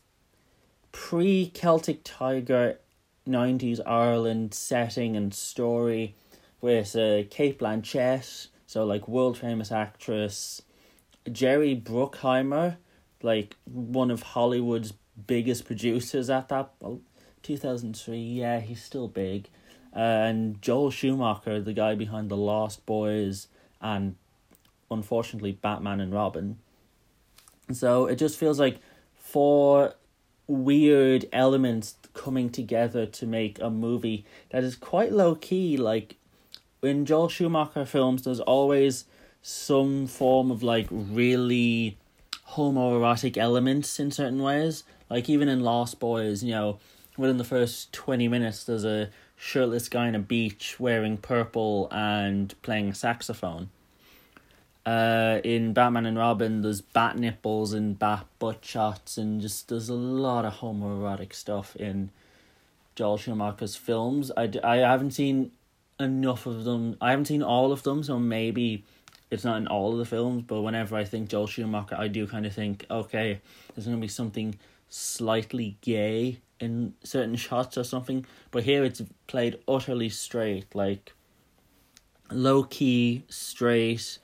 pre 0.93 1.51
Celtic 1.55 2.01
Tiger 2.05 2.79
90s 3.29 3.81
Ireland 3.87 4.55
setting 4.55 5.17
and 5.17 5.33
story 5.33 6.15
with 6.61 6.97
uh, 6.97 7.25
Cate 7.31 7.59
Blanchett, 7.59 8.49
so 8.67 8.85
like 8.85 9.07
world 9.07 9.39
famous 9.39 9.71
actress, 9.71 10.63
Jerry 11.31 11.77
Bruckheimer, 11.77 12.77
like 13.23 13.57
one 13.65 14.11
of 14.11 14.23
Hollywood's 14.23 14.93
biggest 15.27 15.65
producers 15.65 16.29
at 16.29 16.49
that 16.49 16.71
well, 16.81 17.01
2003 17.43 18.19
yeah 18.19 18.61
he's 18.61 18.83
still 18.83 19.09
big 19.09 19.49
and 19.97 20.61
Joel 20.63 20.91
Schumacher 20.91 21.61
the 21.61 21.73
guy 21.73 21.95
behind 21.95 22.29
the 22.29 22.37
Lost 22.37 22.87
Boys 22.87 23.49
and 23.81 24.15
unfortunately 24.91 25.53
Batman 25.53 26.01
and 26.01 26.13
Robin 26.13 26.59
so 27.73 28.07
it 28.07 28.17
just 28.17 28.39
feels 28.39 28.61
like 28.61 28.79
four 29.15 29.95
weird 30.47 31.27
elements 31.33 31.97
coming 32.15 32.51
together 32.51 33.07
to 33.07 33.27
make 33.27 33.61
a 33.61 33.71
movie 33.71 34.25
that 34.51 34.63
is 34.63 34.77
quite 34.77 35.13
low 35.13 35.35
key. 35.35 35.77
Like 35.77 36.17
in 36.83 37.05
Joel 37.05 37.29
Schumacher 37.29 37.85
films, 37.85 38.23
there's 38.23 38.41
always 38.41 39.05
some 39.43 40.07
form 40.07 40.51
of 40.51 40.63
like 40.63 40.87
really 40.91 41.99
homoerotic 42.51 43.37
elements 43.37 43.99
in 43.99 44.11
certain 44.11 44.43
ways. 44.43 44.85
Like 45.11 45.29
even 45.29 45.49
in 45.49 45.61
Lost 45.61 45.99
Boys, 45.99 46.43
you 46.43 46.53
know, 46.53 46.79
within 47.17 47.39
the 47.39 47.45
first 47.45 47.93
20 47.93 48.29
minutes, 48.29 48.65
there's 48.65 48.85
a 48.85 49.11
shirtless 49.37 49.89
guy 49.89 50.09
on 50.09 50.15
a 50.15 50.21
beach 50.21 50.81
wearing 50.81 51.17
purple 51.17 51.89
and 51.91 52.55
playing 52.63 52.95
saxophone. 52.95 53.71
Uh, 54.85 55.41
in 55.43 55.73
Batman 55.73 56.07
and 56.07 56.17
Robin, 56.17 56.63
there's 56.63 56.81
bat 56.81 57.19
nipples 57.19 57.73
and 57.73 57.99
bat 57.99 58.25
butt 58.39 58.65
shots, 58.65 59.19
and 59.19 59.41
just 59.41 59.69
there's 59.69 59.89
a 59.89 59.95
lot 59.95 60.45
of 60.45 60.55
homoerotic 60.55 61.35
stuff 61.35 61.75
in 61.77 62.11
Joel 62.95 63.19
Schumacher's 63.19 63.75
films. 63.75 64.31
I, 64.37 64.51
I 64.63 64.77
haven't 64.77 65.11
seen 65.11 65.51
enough 65.99 66.47
of 66.47 66.65
them. 66.65 66.97
I 67.01 67.11
haven't 67.11 67.25
seen 67.27 67.43
all 67.43 67.73
of 67.73 67.83
them, 67.83 68.05
so 68.05 68.19
maybe 68.19 68.85
it's 69.29 69.45
not 69.45 69.57
in 69.57 69.67
all 69.67 69.93
of 69.93 69.99
the 69.99 70.05
films. 70.05 70.45
But 70.47 70.63
whenever 70.63 70.95
I 70.95 71.03
think 71.03 71.31
Joel 71.31 71.49
Schumacher, 71.49 71.97
I 71.99 72.07
do 72.07 72.27
kind 72.29 72.47
of 72.47 72.55
think, 72.55 72.87
okay, 72.89 73.41
there's 73.75 73.87
gonna 73.87 73.99
be 73.99 74.07
something 74.07 74.55
slightly 74.89 75.79
gay 75.81 76.41
in 76.61 76.95
certain 77.03 77.37
shots 77.37 77.77
or 77.77 77.85
something. 77.85 78.27
But 78.51 78.65
here 78.65 78.85
it's 78.85 79.03
played 79.27 79.59
utterly 79.69 80.09
straight, 80.09 80.75
like 80.75 81.13
low 82.31 82.65
key, 82.65 83.25
straight 83.29 84.19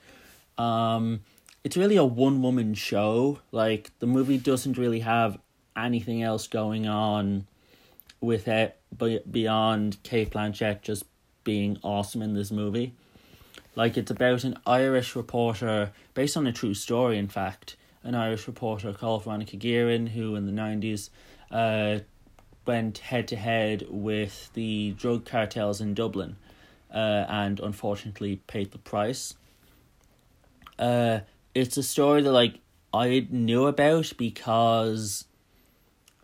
um, 0.57 1.21
it's 1.63 1.77
really 1.77 1.95
a 1.95 2.05
one 2.05 2.41
woman 2.41 2.73
show. 2.73 3.39
Like 3.51 3.91
the 3.99 4.07
movie 4.07 4.37
doesn't 4.37 4.77
really 4.77 4.99
have 4.99 5.37
anything 5.75 6.21
else 6.21 6.47
going 6.47 6.87
on 6.87 7.47
with 8.21 8.47
it 8.47 8.79
beyond 9.29 10.01
Cate 10.03 10.31
Blanchett 10.31 10.81
just 10.81 11.03
being 11.43 11.77
awesome 11.83 12.21
in 12.21 12.33
this 12.33 12.51
movie. 12.51 12.93
Like 13.75 13.97
it's 13.97 14.11
about 14.11 14.43
an 14.43 14.57
Irish 14.65 15.15
reporter 15.15 15.91
based 16.13 16.37
on 16.37 16.47
a 16.47 16.53
true 16.53 16.73
story, 16.73 17.17
in 17.17 17.27
fact, 17.27 17.75
an 18.03 18.15
Irish 18.15 18.47
reporter 18.47 18.93
called 18.93 19.23
Veronica 19.23 19.57
Guerin, 19.57 20.07
who 20.07 20.35
in 20.35 20.45
the 20.45 20.51
nineties 20.51 21.09
uh 21.51 21.99
went 22.65 22.99
head 22.99 23.27
to 23.27 23.35
head 23.35 23.85
with 23.89 24.49
the 24.53 24.91
drug 24.91 25.25
cartels 25.25 25.81
in 25.81 25.93
Dublin, 25.93 26.37
uh, 26.93 27.25
and 27.27 27.59
unfortunately 27.59 28.37
paid 28.47 28.71
the 28.71 28.77
price 28.77 29.35
uh, 30.79 31.19
it's 31.53 31.77
a 31.77 31.83
story 31.83 32.21
that 32.21 32.31
like 32.31 32.59
I 32.93 33.27
knew 33.29 33.65
about 33.65 34.13
because, 34.17 35.25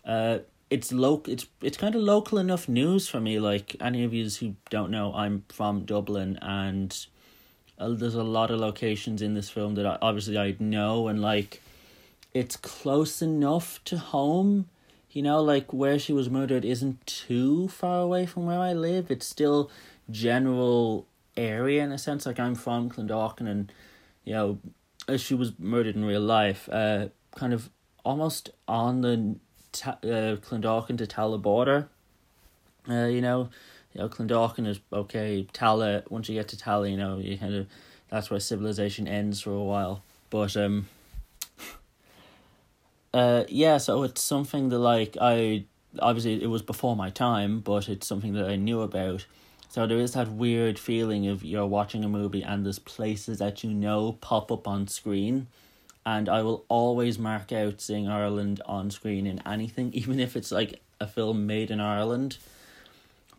uh, 0.06 0.40
it's 0.70 0.92
local. 0.92 1.34
It's 1.34 1.48
it's 1.62 1.78
kind 1.78 1.96
of 1.96 2.02
local 2.02 2.38
enough 2.38 2.70
news 2.70 3.08
for 3.08 3.20
me. 3.20 3.40
Like 3.40 3.76
any 3.80 4.04
of 4.04 4.14
you 4.14 4.30
who 4.30 4.56
don't 4.70 4.92
know, 4.92 5.14
I'm 5.14 5.44
from 5.50 5.86
Dublin, 5.86 6.38
and 6.42 6.96
uh, 7.80 7.90
there's 7.90 8.16
a 8.16 8.24
lot 8.24 8.52
of 8.52 8.60
locations 8.60 9.22
in 9.22 9.34
this 9.34 9.50
film 9.50 9.76
that 9.76 9.86
I, 9.86 9.98
obviously 10.02 10.38
I 10.38 10.56
know, 10.60 11.08
and 11.08 11.22
like, 11.22 11.62
it's 12.34 12.56
close 12.56 13.22
enough 13.22 13.84
to 13.86 13.98
home. 13.98 14.70
You 15.12 15.24
know, 15.24 15.42
like 15.42 15.74
where 15.74 15.98
she 15.98 16.14
was 16.14 16.30
murdered 16.30 16.64
isn't 16.64 17.06
too 17.08 17.68
far 17.68 18.02
away 18.02 18.26
from 18.26 18.46
where 18.46 18.60
I 18.60 18.74
live. 18.74 19.10
It's 19.10 19.26
still 19.26 19.72
general 20.12 21.08
area 21.36 21.84
in 21.84 21.92
a 21.92 21.98
sense. 21.98 22.26
Like 22.26 22.40
I'm 22.40 22.56
from 22.56 22.90
Clondalkin, 22.90 23.48
and 23.48 23.72
you 24.24 24.34
know, 24.34 24.60
as 25.08 25.22
she 25.22 25.34
was 25.34 25.54
murdered 25.58 25.96
in 25.96 26.06
real 26.06 26.22
life, 26.22 26.70
uh, 26.72 27.08
kind 27.36 27.54
of 27.54 27.72
almost 28.06 28.52
on 28.68 29.02
the 29.02 29.36
ta- 29.72 29.98
uh, 30.04 30.38
Clondalkin 30.38 30.98
to 31.00 31.08
Tallaght 31.08 31.42
border. 31.42 31.90
Uh, 32.88 33.06
you 33.06 33.22
know, 33.22 33.50
you 33.94 34.02
know, 34.02 34.10
Clondalkin 34.10 34.68
is 34.68 34.80
okay. 34.94 35.48
Tallaght, 35.54 36.10
once 36.12 36.30
you 36.30 36.36
get 36.36 36.48
to 36.50 36.58
Tallaght, 36.58 36.92
you 36.92 36.98
know, 36.98 37.18
you 37.18 37.38
kind 37.38 37.56
of 37.56 37.68
that's 38.10 38.30
where 38.30 38.40
civilization 38.40 39.08
ends 39.08 39.42
for 39.42 39.52
a 39.52 39.64
while. 39.64 40.04
But 40.30 40.56
um, 40.56 40.88
uh, 43.14 43.44
yeah, 43.48 43.78
so 43.78 44.04
it's 44.04 44.22
something 44.22 44.70
that 44.70 44.80
like 44.80 45.18
I 45.20 45.66
obviously 46.00 46.42
it 46.44 46.48
was 46.48 46.62
before 46.62 46.96
my 46.96 47.10
time, 47.10 47.60
but 47.60 47.90
it's 47.90 48.08
something 48.08 48.34
that 48.34 48.46
I 48.48 48.56
knew 48.56 48.82
about. 48.82 49.26
So 49.70 49.86
there 49.86 50.00
is 50.00 50.14
that 50.14 50.32
weird 50.32 50.80
feeling 50.80 51.28
of 51.28 51.44
you're 51.44 51.66
watching 51.66 52.04
a 52.04 52.10
movie 52.10 52.42
and 52.42 52.66
there's 52.66 52.80
places 52.80 53.38
that 53.38 53.64
you 53.64 53.72
know 53.72 54.14
pop 54.14 54.52
up 54.52 54.68
on 54.68 54.88
screen. 54.88 55.48
And 56.06 56.28
I 56.28 56.42
will 56.42 56.66
always 56.70 57.20
mark 57.20 57.52
out 57.52 57.82
seeing 57.82 58.08
Ireland 58.08 58.62
on 58.66 58.90
screen 58.90 59.28
in 59.28 59.46
anything, 59.48 59.92
even 59.94 60.20
if 60.20 60.36
it's 60.36 60.52
like 60.52 60.82
a 61.00 61.08
film 61.08 61.46
made 61.46 61.72
in 61.72 61.80
Ireland. 61.80 62.38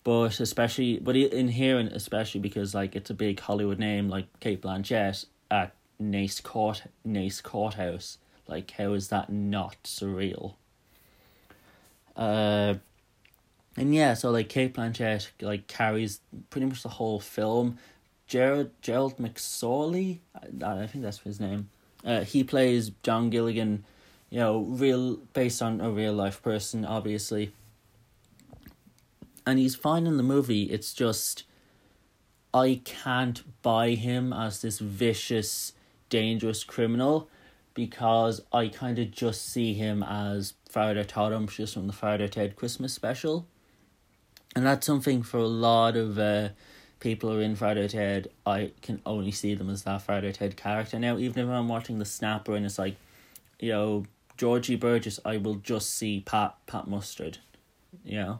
But 0.02 0.40
especially, 0.40 0.98
but 0.98 1.14
in 1.14 1.48
here, 1.48 1.78
and 1.78 1.90
especially 1.92 2.40
because 2.40 2.74
like 2.74 2.96
it's 2.96 3.10
a 3.10 3.14
big 3.14 3.38
Hollywood 3.40 3.78
name 3.78 4.08
like 4.08 4.26
Cate 4.40 4.62
Blanchett 4.62 5.26
at 5.50 5.74
Naas 6.00 6.42
Court 6.42 6.82
Naas 7.06 7.42
Courthouse. 7.42 8.18
Like, 8.50 8.72
how 8.72 8.92
is 8.92 9.08
that 9.08 9.30
not 9.30 9.76
surreal? 9.84 10.54
Uh, 12.16 12.74
and 13.76 13.94
yeah, 13.94 14.14
so 14.14 14.30
like 14.30 14.48
Cate 14.48 14.74
Blanchett 14.74 15.28
like 15.40 15.68
carries 15.68 16.20
pretty 16.50 16.66
much 16.66 16.82
the 16.82 16.88
whole 16.88 17.20
film. 17.20 17.78
Gerald 18.26 18.70
Gerald 18.82 19.16
McSorley, 19.18 20.18
I, 20.62 20.82
I 20.82 20.86
think 20.86 21.04
that's 21.04 21.20
his 21.20 21.40
name. 21.40 21.70
Uh, 22.04 22.22
he 22.22 22.44
plays 22.44 22.90
John 23.02 23.30
Gilligan, 23.30 23.84
you 24.28 24.40
know, 24.40 24.60
real 24.60 25.16
based 25.32 25.62
on 25.62 25.80
a 25.80 25.90
real 25.90 26.12
life 26.12 26.42
person, 26.42 26.84
obviously. 26.84 27.52
And 29.46 29.58
he's 29.58 29.74
fine 29.74 30.06
in 30.06 30.16
the 30.16 30.22
movie. 30.22 30.64
It's 30.64 30.92
just 30.92 31.44
I 32.52 32.80
can't 32.84 33.42
buy 33.62 33.90
him 33.90 34.32
as 34.32 34.62
this 34.62 34.78
vicious, 34.78 35.72
dangerous 36.08 36.64
criminal 36.64 37.28
because 37.74 38.40
I 38.52 38.68
kind 38.68 38.98
of 38.98 39.10
just 39.10 39.46
see 39.46 39.74
him 39.74 40.02
as 40.02 40.54
Father 40.68 41.04
Todd 41.04 41.48
just 41.48 41.74
from 41.74 41.86
the 41.86 41.92
Father 41.92 42.28
Ted 42.28 42.56
Christmas 42.56 42.92
special 42.92 43.46
and 44.54 44.66
that's 44.66 44.86
something 44.86 45.22
for 45.22 45.38
a 45.38 45.46
lot 45.46 45.96
of 45.96 46.18
uh, 46.18 46.48
people 46.98 47.30
who 47.30 47.38
are 47.38 47.42
in 47.42 47.54
Father 47.54 47.88
Ted. 47.88 48.28
I 48.44 48.72
can 48.82 49.00
only 49.06 49.30
see 49.30 49.54
them 49.54 49.70
as 49.70 49.84
that 49.84 50.02
Father 50.02 50.32
Ted 50.32 50.56
character 50.56 50.98
now. 50.98 51.18
Even 51.18 51.44
if 51.44 51.50
I'm 51.50 51.68
watching 51.68 51.98
the 51.98 52.04
Snapper 52.04 52.56
and 52.56 52.66
it's 52.66 52.78
like, 52.78 52.96
you 53.60 53.70
know, 53.70 54.04
Georgie 54.36 54.76
Burgess, 54.76 55.20
I 55.24 55.36
will 55.36 55.56
just 55.56 55.94
see 55.94 56.20
Pat 56.20 56.56
Pat 56.66 56.88
Mustard, 56.88 57.38
you 58.04 58.18
know. 58.18 58.38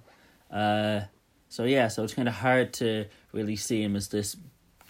Uh, 0.51 1.03
so 1.49 1.65
yeah, 1.65 1.89
so 1.89 2.03
it's 2.03 2.15
kind 2.15 2.29
of 2.29 2.35
hard 2.35 2.73
to 2.75 3.07
really 3.33 3.57
see 3.57 3.83
him 3.83 3.95
as 3.95 4.09
this 4.09 4.37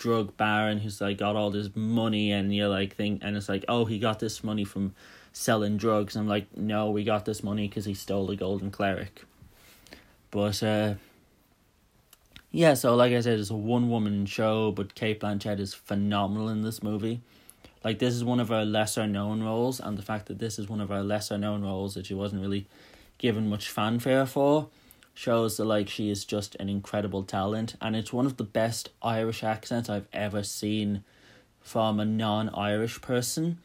drug 0.00 0.34
baron 0.38 0.78
who's 0.78 0.98
like 1.00 1.18
got 1.18 1.36
all 1.36 1.50
this 1.50 1.68
money 1.76 2.32
and 2.32 2.54
you're 2.54 2.68
like 2.68 2.96
think 2.96 3.20
and 3.22 3.36
it's 3.36 3.50
like 3.50 3.66
oh 3.68 3.84
he 3.84 3.98
got 3.98 4.18
this 4.18 4.42
money 4.42 4.64
from 4.64 4.94
selling 5.32 5.76
drugs. 5.76 6.16
I'm 6.16 6.26
like 6.26 6.56
no, 6.56 6.90
we 6.90 7.04
got 7.04 7.24
this 7.24 7.42
money 7.44 7.68
because 7.68 7.84
he 7.84 7.94
stole 7.94 8.26
the 8.26 8.34
golden 8.34 8.70
cleric. 8.70 9.22
But 10.30 10.62
uh, 10.62 10.94
yeah, 12.50 12.74
so 12.74 12.96
like 12.96 13.12
I 13.12 13.20
said, 13.20 13.38
it's 13.38 13.50
a 13.50 13.54
one 13.54 13.90
woman 13.90 14.26
show, 14.26 14.72
but 14.72 14.94
Cate 14.94 15.20
Blanchett 15.20 15.60
is 15.60 15.74
phenomenal 15.74 16.48
in 16.48 16.62
this 16.62 16.82
movie. 16.82 17.20
like 17.84 17.98
this 17.98 18.14
is 18.14 18.24
one 18.24 18.40
of 18.40 18.48
her 18.48 18.64
lesser 18.64 19.06
known 19.06 19.42
roles, 19.42 19.80
and 19.80 19.98
the 19.98 20.02
fact 20.02 20.26
that 20.26 20.38
this 20.38 20.58
is 20.58 20.68
one 20.68 20.80
of 20.80 20.88
her 20.88 21.02
lesser 21.02 21.38
known 21.38 21.62
roles 21.62 21.94
that 21.94 22.06
she 22.06 22.14
wasn't 22.14 22.40
really 22.40 22.66
given 23.18 23.48
much 23.48 23.68
fanfare 23.68 24.24
for 24.26 24.68
shows 25.20 25.58
that 25.58 25.66
like 25.66 25.86
she 25.86 26.08
is 26.08 26.24
just 26.24 26.54
an 26.54 26.70
incredible 26.70 27.22
talent 27.22 27.76
and 27.78 27.94
it's 27.94 28.10
one 28.10 28.24
of 28.24 28.38
the 28.38 28.44
best 28.44 28.88
Irish 29.02 29.44
accents 29.44 29.90
I've 29.90 30.08
ever 30.14 30.42
seen 30.42 31.04
from 31.60 32.00
a 32.00 32.06
non-Irish 32.06 33.02
person. 33.02 33.58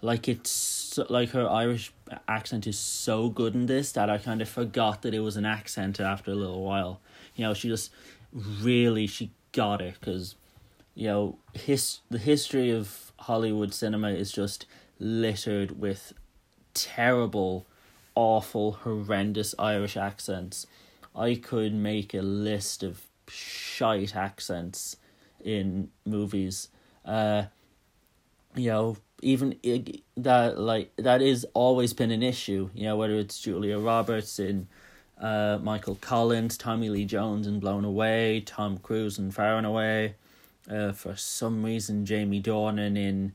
Like 0.00 0.26
it's 0.26 0.98
like 1.10 1.30
her 1.30 1.46
Irish 1.46 1.92
accent 2.26 2.66
is 2.66 2.78
so 2.78 3.28
good 3.28 3.54
in 3.54 3.66
this 3.66 3.92
that 3.92 4.08
I 4.08 4.16
kind 4.16 4.40
of 4.40 4.48
forgot 4.48 5.02
that 5.02 5.12
it 5.12 5.20
was 5.20 5.36
an 5.36 5.44
accent 5.44 6.00
after 6.00 6.30
a 6.30 6.34
little 6.34 6.64
while. 6.64 7.02
You 7.34 7.44
know, 7.44 7.52
she 7.52 7.68
just 7.68 7.92
really 8.32 9.06
she 9.06 9.32
got 9.52 9.82
it 9.82 9.96
because 10.00 10.34
you 10.94 11.08
know 11.08 11.36
his 11.52 11.98
the 12.08 12.18
history 12.18 12.70
of 12.70 13.12
Hollywood 13.18 13.74
cinema 13.74 14.12
is 14.12 14.32
just 14.32 14.64
littered 14.98 15.78
with 15.78 16.14
terrible, 16.72 17.66
awful, 18.14 18.72
horrendous 18.72 19.54
Irish 19.58 19.98
accents. 19.98 20.66
I 21.16 21.36
could 21.36 21.74
make 21.74 22.14
a 22.14 22.22
list 22.22 22.82
of 22.82 23.02
shite 23.28 24.14
accents 24.14 24.96
in 25.42 25.90
movies. 26.04 26.68
Uh, 27.04 27.44
you 28.54 28.70
know, 28.70 28.96
even 29.22 29.58
that 30.16 30.58
like 30.58 30.92
that 30.96 31.22
is 31.22 31.46
always 31.54 31.92
been 31.92 32.10
an 32.10 32.22
issue. 32.22 32.70
You 32.74 32.84
know, 32.84 32.96
whether 32.96 33.14
it's 33.14 33.40
Julia 33.40 33.78
Roberts 33.78 34.38
in 34.38 34.68
uh, 35.18 35.58
Michael 35.62 35.96
Collins, 35.96 36.58
Tommy 36.58 36.90
Lee 36.90 37.04
Jones 37.04 37.46
in 37.46 37.60
Blown 37.60 37.84
Away, 37.84 38.40
Tom 38.40 38.78
Cruise 38.78 39.18
in 39.18 39.30
Far 39.30 39.56
and 39.56 39.66
Away. 39.66 40.14
Uh, 40.70 40.92
for 40.92 41.16
some 41.16 41.64
reason, 41.64 42.04
Jamie 42.04 42.42
Dornan 42.42 42.98
in 42.98 43.32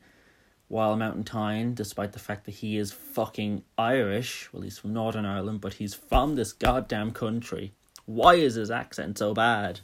Wild 0.72 1.00
Mountain 1.00 1.25
Thyme, 1.25 1.74
despite 1.74 2.13
the 2.13 2.20
fact 2.20 2.46
that 2.46 2.56
he 2.56 2.78
is 2.78 2.94
fucking 2.94 3.63
Irish. 3.78 4.48
Well, 4.54 4.62
he's 4.62 4.78
from 4.78 4.94
Northern 4.94 5.25
Ireland, 5.25 5.60
but 5.60 5.74
he's 5.74 5.94
from 5.94 6.36
this 6.36 6.54
goddamn 6.54 7.12
country. 7.12 7.74
Why 8.06 8.36
is 8.36 8.56
his 8.56 8.72
accent 8.72 9.18
so 9.18 9.34
bad? 9.34 9.82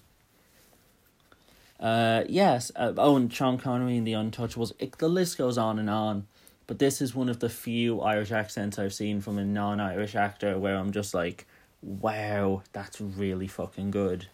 Uh, 1.77 2.23
yes, 2.29 2.71
uh, 2.77 2.93
oh, 2.97 3.17
and 3.17 3.31
Sean 3.31 3.57
Connery 3.57 3.97
in 3.97 4.05
The 4.05 4.13
Untouchables. 4.13 4.71
It, 4.79 4.97
the 4.97 5.09
list 5.09 5.37
goes 5.37 5.57
on 5.57 5.77
and 5.77 5.89
on. 5.89 6.25
But 6.67 6.79
this 6.79 7.01
is 7.01 7.13
one 7.13 7.27
of 7.27 7.39
the 7.41 7.49
few 7.49 7.99
Irish 7.99 8.31
accents 8.31 8.79
I've 8.79 8.93
seen 8.93 9.19
from 9.19 9.37
a 9.37 9.43
non 9.43 9.81
Irish 9.81 10.15
actor 10.15 10.57
where 10.57 10.77
I'm 10.77 10.91
just 10.91 11.13
like, 11.13 11.45
wow, 11.81 12.63
that's 12.71 13.01
really 13.01 13.47
fucking 13.47 13.91
good. 13.91 14.27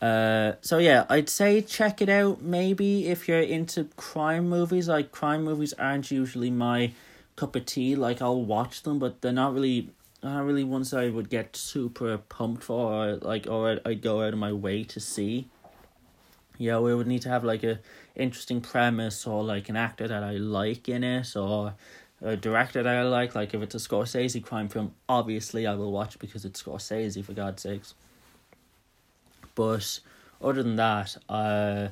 Uh, 0.00 0.52
so 0.60 0.78
yeah, 0.78 1.06
I'd 1.08 1.28
say 1.28 1.62
check 1.62 2.02
it 2.02 2.08
out. 2.08 2.42
Maybe 2.42 3.08
if 3.08 3.28
you're 3.28 3.40
into 3.40 3.84
crime 3.96 4.48
movies, 4.48 4.88
like 4.88 5.10
crime 5.10 5.44
movies 5.44 5.72
aren't 5.74 6.10
usually 6.10 6.50
my 6.50 6.92
cup 7.34 7.56
of 7.56 7.66
tea. 7.66 7.96
Like 7.96 8.20
I'll 8.20 8.42
watch 8.42 8.82
them, 8.82 8.98
but 8.98 9.22
they're 9.22 9.32
not 9.32 9.54
really, 9.54 9.90
not 10.22 10.44
really 10.44 10.64
ones 10.64 10.92
I 10.92 11.08
would 11.08 11.30
get 11.30 11.56
super 11.56 12.18
pumped 12.18 12.64
for, 12.64 12.92
or 12.92 13.16
like, 13.16 13.46
or 13.46 13.80
I'd 13.84 14.02
go 14.02 14.22
out 14.22 14.34
of 14.34 14.38
my 14.38 14.52
way 14.52 14.84
to 14.84 15.00
see. 15.00 15.48
Yeah, 16.58 16.78
we 16.78 16.94
would 16.94 17.06
need 17.06 17.22
to 17.22 17.28
have 17.28 17.44
like 17.44 17.62
a 17.64 17.80
interesting 18.14 18.60
premise 18.60 19.26
or 19.26 19.44
like 19.44 19.68
an 19.68 19.76
actor 19.76 20.08
that 20.08 20.22
I 20.22 20.32
like 20.32 20.88
in 20.88 21.04
it, 21.04 21.36
or 21.36 21.74
a 22.22 22.36
director 22.36 22.82
that 22.82 22.96
I 22.96 23.02
like. 23.02 23.34
Like 23.34 23.54
if 23.54 23.62
it's 23.62 23.74
a 23.74 23.78
Scorsese 23.78 24.42
crime 24.42 24.68
film, 24.68 24.94
obviously 25.08 25.66
I 25.66 25.74
will 25.74 25.92
watch 25.92 26.18
because 26.18 26.44
it's 26.44 26.62
Scorsese 26.62 27.24
for 27.24 27.32
God's 27.32 27.62
sakes. 27.62 27.94
But 29.56 29.98
other 30.40 30.62
than 30.62 30.76
that, 30.76 31.16
uh, 31.28 31.88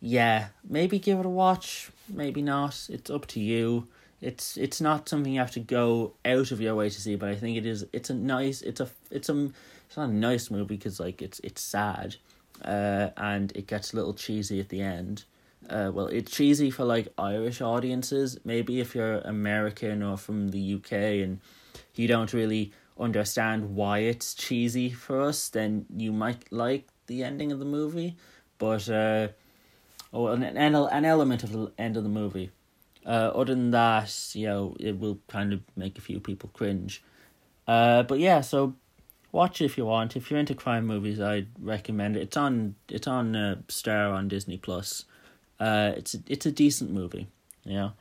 yeah, 0.00 0.48
maybe 0.68 1.00
give 1.00 1.18
it 1.18 1.26
a 1.26 1.30
watch, 1.30 1.90
maybe 2.08 2.42
not. 2.42 2.86
It's 2.88 3.10
up 3.10 3.26
to 3.28 3.40
you. 3.40 3.88
It's 4.20 4.56
it's 4.56 4.80
not 4.80 5.08
something 5.08 5.32
you 5.32 5.40
have 5.40 5.50
to 5.52 5.60
go 5.60 6.12
out 6.24 6.52
of 6.52 6.60
your 6.60 6.76
way 6.76 6.90
to 6.90 7.00
see, 7.00 7.16
but 7.16 7.30
I 7.30 7.34
think 7.34 7.56
it 7.56 7.66
is. 7.66 7.84
It's 7.92 8.10
a 8.10 8.14
nice. 8.14 8.62
It's 8.62 8.80
a. 8.80 8.88
It's 9.10 9.28
a. 9.28 9.50
It's 9.88 9.96
not 9.96 10.10
a 10.10 10.12
nice 10.12 10.50
movie 10.50 10.76
because 10.76 11.00
like 11.00 11.20
it's 11.20 11.40
it's 11.40 11.62
sad, 11.62 12.16
uh, 12.64 13.08
and 13.16 13.50
it 13.56 13.66
gets 13.66 13.92
a 13.92 13.96
little 13.96 14.14
cheesy 14.14 14.60
at 14.60 14.68
the 14.68 14.82
end. 14.82 15.24
Uh, 15.68 15.90
well, 15.92 16.06
it's 16.06 16.32
cheesy 16.32 16.70
for 16.70 16.84
like 16.84 17.08
Irish 17.18 17.60
audiences. 17.60 18.38
Maybe 18.44 18.80
if 18.80 18.94
you're 18.94 19.18
American 19.20 20.02
or 20.02 20.16
from 20.16 20.50
the 20.50 20.74
UK 20.74 20.92
and 20.92 21.40
you 21.94 22.08
don't 22.08 22.32
really 22.32 22.72
understand 23.00 23.74
why 23.74 24.00
it's 24.00 24.34
cheesy 24.34 24.90
for 24.90 25.20
us, 25.20 25.48
then 25.48 25.86
you 25.96 26.12
might 26.12 26.52
like 26.52 26.88
the 27.06 27.24
ending 27.24 27.50
of 27.52 27.58
the 27.58 27.64
movie. 27.64 28.16
But 28.58 28.88
uh, 28.88 29.28
oh, 30.12 30.28
an 30.28 30.42
an, 30.42 30.74
an 30.74 31.04
element 31.04 31.42
of 31.42 31.52
the 31.52 31.72
end 31.78 31.96
of 31.96 32.02
the 32.02 32.08
movie. 32.08 32.50
Uh, 33.06 33.32
other 33.34 33.54
than 33.54 33.70
that, 33.70 34.14
you 34.34 34.46
know, 34.46 34.76
it 34.78 34.98
will 34.98 35.18
kind 35.28 35.52
of 35.54 35.60
make 35.74 35.96
a 35.96 36.02
few 36.02 36.20
people 36.20 36.50
cringe. 36.52 37.02
Uh, 37.66 38.02
but 38.02 38.18
yeah, 38.18 38.42
so 38.42 38.74
watch 39.32 39.60
it 39.60 39.64
if 39.64 39.78
you 39.78 39.86
want. 39.86 40.16
If 40.16 40.30
you're 40.30 40.40
into 40.40 40.54
crime 40.54 40.86
movies, 40.86 41.20
I'd 41.20 41.48
recommend 41.60 42.16
it. 42.16 42.22
It's 42.22 42.36
on 42.36 42.74
it's 42.88 43.06
on 43.06 43.34
uh, 43.34 43.56
Star 43.68 44.12
on 44.12 44.28
Disney 44.28 44.58
Plus. 44.58 45.04
Uh, 45.58 45.92
it's 45.96 46.14
a, 46.14 46.18
it's 46.26 46.46
a 46.46 46.52
decent 46.52 46.90
movie, 46.90 47.28
you 47.64 47.74
know. 47.74 47.92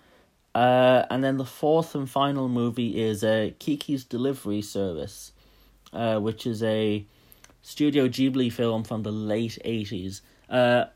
Uh, 0.59 1.05
and 1.09 1.23
then 1.23 1.37
the 1.37 1.45
fourth 1.45 1.95
and 1.95 2.09
final 2.09 2.49
movie 2.49 3.01
is 3.01 3.23
uh, 3.23 3.49
Kiki's 3.59 4.03
Delivery 4.03 4.61
Service, 4.61 5.31
uh, 5.93 6.19
which 6.19 6.45
is 6.45 6.61
a 6.61 7.05
Studio 7.61 8.09
Ghibli 8.09 8.51
film 8.51 8.83
from 8.83 9.03
the 9.03 9.11
late 9.11 9.57
80s. 9.63 10.19
Uh, 10.49 10.87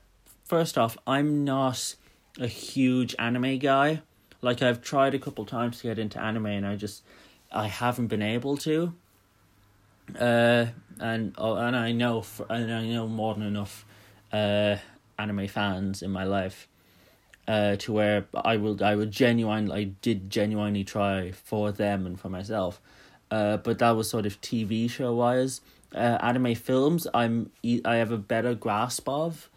first 0.44 0.78
off, 0.78 0.98
I'm 1.08 1.46
not 1.46 1.96
a 2.42 2.48
huge 2.48 3.16
anime 3.18 3.58
guy. 3.58 4.02
Like, 4.42 4.62
I've 4.62 4.82
tried 4.82 5.14
a 5.14 5.20
couple 5.20 5.46
times 5.46 5.78
to 5.78 5.84
get 5.84 5.98
into 5.98 6.20
anime 6.20 6.48
and 6.48 6.68
I 6.68 6.76
just, 6.76 7.02
I 7.50 7.68
haven't 7.68 8.08
been 8.08 8.22
able 8.22 8.58
to. 8.58 8.94
Uh, 10.20 10.66
and 11.00 11.34
oh, 11.38 11.56
and 11.56 11.74
I 11.74 11.94
know 11.94 12.22
for, 12.22 12.46
and 12.50 12.70
I 12.70 12.86
know 12.86 13.08
more 13.08 13.34
than 13.34 13.44
enough 13.44 13.86
uh, 14.34 14.76
anime 15.18 15.48
fans 15.48 16.02
in 16.02 16.12
my 16.12 16.26
life 16.26 16.68
uh, 17.48 17.76
to 17.78 17.94
where 17.94 18.26
I 18.34 18.58
will 18.58 18.84
I 18.84 18.96
would 18.96 19.12
genuinely 19.12 19.74
I 19.74 19.84
did 20.02 20.30
genuinely 20.30 20.84
try 20.84 21.32
for 21.32 21.72
them 21.72 22.06
and 22.06 22.20
for 22.20 22.30
myself, 22.30 22.82
uh, 23.32 23.58
but 23.58 23.80
that 23.80 23.92
was 23.92 24.10
sort 24.10 24.26
of 24.26 24.40
TV 24.42 24.90
show 24.90 25.14
wise. 25.14 25.62
Uh, 25.94 26.18
anime 26.22 26.56
films 26.56 27.06
I'm 27.14 27.52
I 27.86 27.96
have 27.96 28.12
a 28.12 28.18
better 28.18 28.56
grasp 28.56 29.08
of. 29.08 29.50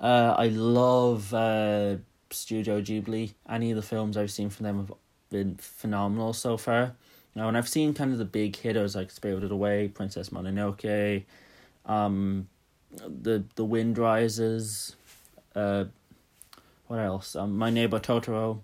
Uh, 0.00 0.34
I 0.36 0.48
love 0.48 1.34
uh, 1.34 1.96
Studio 2.30 2.80
Ghibli. 2.80 3.32
Any 3.48 3.70
of 3.70 3.76
the 3.76 3.82
films 3.82 4.16
I've 4.16 4.30
seen 4.30 4.50
from 4.50 4.64
them 4.64 4.78
have 4.78 4.92
been 5.30 5.56
phenomenal 5.56 6.32
so 6.32 6.56
far. 6.56 6.94
Now, 7.34 7.48
and 7.48 7.56
I've 7.56 7.68
seen 7.68 7.94
kind 7.94 8.12
of 8.12 8.18
the 8.18 8.24
big 8.24 8.56
hitters 8.56 8.96
like 8.96 9.10
Spirited 9.10 9.50
Away, 9.50 9.88
Princess 9.88 10.30
Mononoke, 10.30 11.24
um, 11.86 12.48
the 12.90 13.44
the 13.54 13.64
Wind 13.64 13.98
Rises, 13.98 14.96
uh, 15.54 15.84
what 16.88 16.98
else? 16.98 17.36
Um, 17.36 17.56
My 17.56 17.70
Neighbor 17.70 18.00
Totoro. 18.00 18.60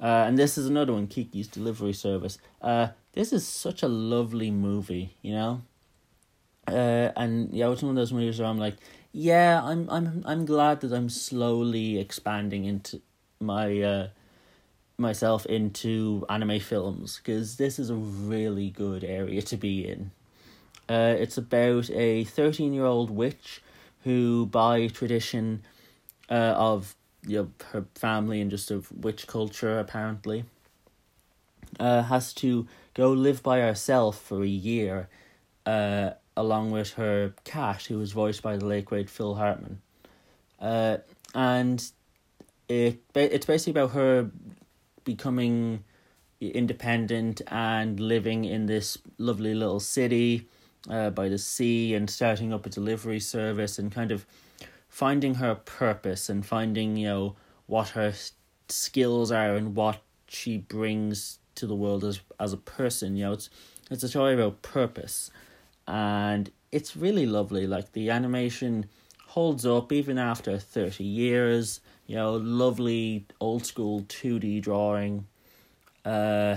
Uh, 0.00 0.24
and 0.26 0.38
this 0.38 0.58
is 0.58 0.66
another 0.66 0.92
one, 0.92 1.06
Kiki's 1.06 1.48
Delivery 1.48 1.92
Service. 1.92 2.38
Uh, 2.60 2.88
this 3.12 3.32
is 3.32 3.46
such 3.46 3.82
a 3.82 3.88
lovely 3.88 4.50
movie, 4.50 5.14
you 5.22 5.32
know. 5.32 5.62
Uh, 6.68 7.12
and 7.16 7.52
yeah, 7.52 7.70
it's 7.70 7.82
one 7.82 7.90
of 7.90 7.96
those 7.96 8.12
movies 8.12 8.38
where 8.38 8.48
I'm 8.48 8.58
like, 8.58 8.76
yeah, 9.12 9.62
I'm 9.62 9.88
I'm 9.88 10.22
I'm 10.26 10.44
glad 10.44 10.80
that 10.82 10.92
I'm 10.92 11.08
slowly 11.08 11.98
expanding 11.98 12.64
into 12.64 13.00
my 13.40 13.80
uh 13.80 14.08
myself 14.98 15.46
into 15.46 16.24
anime 16.28 16.60
films 16.60 17.18
because 17.18 17.56
this 17.56 17.78
is 17.78 17.88
a 17.88 17.94
really 17.94 18.70
good 18.70 19.04
area 19.04 19.40
to 19.42 19.56
be 19.56 19.88
in. 19.88 20.10
Uh, 20.88 21.14
it's 21.18 21.38
about 21.38 21.88
a 21.90 22.24
thirteen 22.24 22.74
year 22.74 22.84
old 22.84 23.10
witch 23.10 23.62
who, 24.04 24.46
by 24.46 24.86
tradition, 24.88 25.62
uh, 26.28 26.54
of 26.56 26.94
you 27.26 27.42
know, 27.42 27.50
her 27.72 27.86
family 27.94 28.40
and 28.40 28.50
just 28.50 28.70
of 28.70 28.90
witch 28.92 29.26
culture 29.26 29.78
apparently 29.78 30.44
uh, 31.80 32.02
has 32.02 32.32
to 32.34 32.66
go 32.94 33.10
live 33.10 33.42
by 33.42 33.60
herself 33.60 34.18
for 34.18 34.42
a 34.42 34.48
year 34.48 35.08
uh, 35.64 36.10
along 36.36 36.70
with 36.70 36.94
her 36.94 37.34
cat 37.44 37.84
who 37.84 37.98
was 37.98 38.12
voiced 38.12 38.42
by 38.42 38.56
the 38.56 38.64
late 38.64 38.84
great 38.84 39.10
Phil 39.10 39.34
Hartman. 39.34 39.80
Uh, 40.60 40.98
and 41.34 41.90
it 42.68 43.00
it's 43.14 43.46
basically 43.46 43.72
about 43.78 43.92
her 43.92 44.30
becoming 45.04 45.84
independent 46.40 47.40
and 47.48 47.98
living 48.00 48.44
in 48.44 48.66
this 48.66 48.98
lovely 49.18 49.54
little 49.54 49.80
city 49.80 50.46
uh, 50.90 51.10
by 51.10 51.28
the 51.28 51.38
sea 51.38 51.94
and 51.94 52.10
starting 52.10 52.52
up 52.52 52.66
a 52.66 52.68
delivery 52.68 53.20
service 53.20 53.78
and 53.78 53.92
kind 53.92 54.12
of 54.12 54.26
finding 54.96 55.34
her 55.34 55.54
purpose 55.54 56.28
and 56.28 56.46
finding 56.46 56.96
you 56.96 57.06
know 57.06 57.36
what 57.66 57.88
her 57.90 58.12
skills 58.68 59.30
are 59.30 59.54
and 59.54 59.74
what 59.74 60.00
she 60.26 60.56
brings 60.56 61.38
to 61.54 61.66
the 61.66 61.74
world 61.74 62.02
as 62.04 62.20
as 62.40 62.52
a 62.52 62.56
person 62.56 63.16
you 63.16 63.24
know 63.24 63.32
it's 63.32 63.50
it's 63.90 64.02
a 64.02 64.08
story 64.08 64.34
about 64.34 64.62
purpose 64.62 65.30
and 65.86 66.50
it's 66.72 66.96
really 66.96 67.26
lovely 67.26 67.66
like 67.66 67.92
the 67.92 68.08
animation 68.10 68.86
holds 69.36 69.66
up 69.66 69.92
even 69.92 70.16
after 70.16 70.58
30 70.58 71.04
years. 71.04 71.80
You 72.06 72.16
know, 72.16 72.36
lovely 72.36 73.26
old 73.38 73.66
school 73.66 74.00
2D 74.00 74.62
drawing. 74.62 75.26
Uh, 76.06 76.56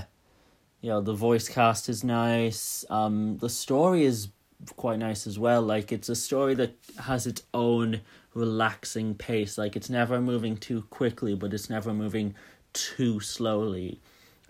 you 0.80 0.90
know, 0.90 1.02
the 1.02 1.14
voice 1.14 1.50
cast 1.50 1.90
is 1.90 2.06
nice. 2.06 2.86
Um, 2.90 3.38
the 3.40 3.50
story 3.50 4.06
is 4.06 4.30
quite 4.78 5.00
nice 5.00 5.28
as 5.28 5.38
well. 5.38 5.62
Like, 5.62 5.92
it's 5.92 6.08
a 6.08 6.16
story 6.16 6.54
that 6.56 6.74
has 7.00 7.28
its 7.28 7.44
own 7.54 8.00
relaxing 8.40 9.16
pace. 9.16 9.58
Like, 9.58 9.76
it's 9.76 9.90
never 9.90 10.22
moving 10.22 10.58
too 10.58 10.82
quickly, 10.90 11.36
but 11.36 11.54
it's 11.54 11.70
never 11.70 11.94
moving 11.94 12.36
too 12.74 13.20
slowly. 13.20 14.00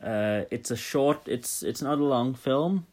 Uh, 0.02 0.44
it's 0.52 0.72
a 0.72 0.78
short. 0.78 1.22
It's 1.26 1.64
it's 1.64 1.82
not 1.82 2.00
a 2.00 2.04
long 2.04 2.34
film. 2.34 2.86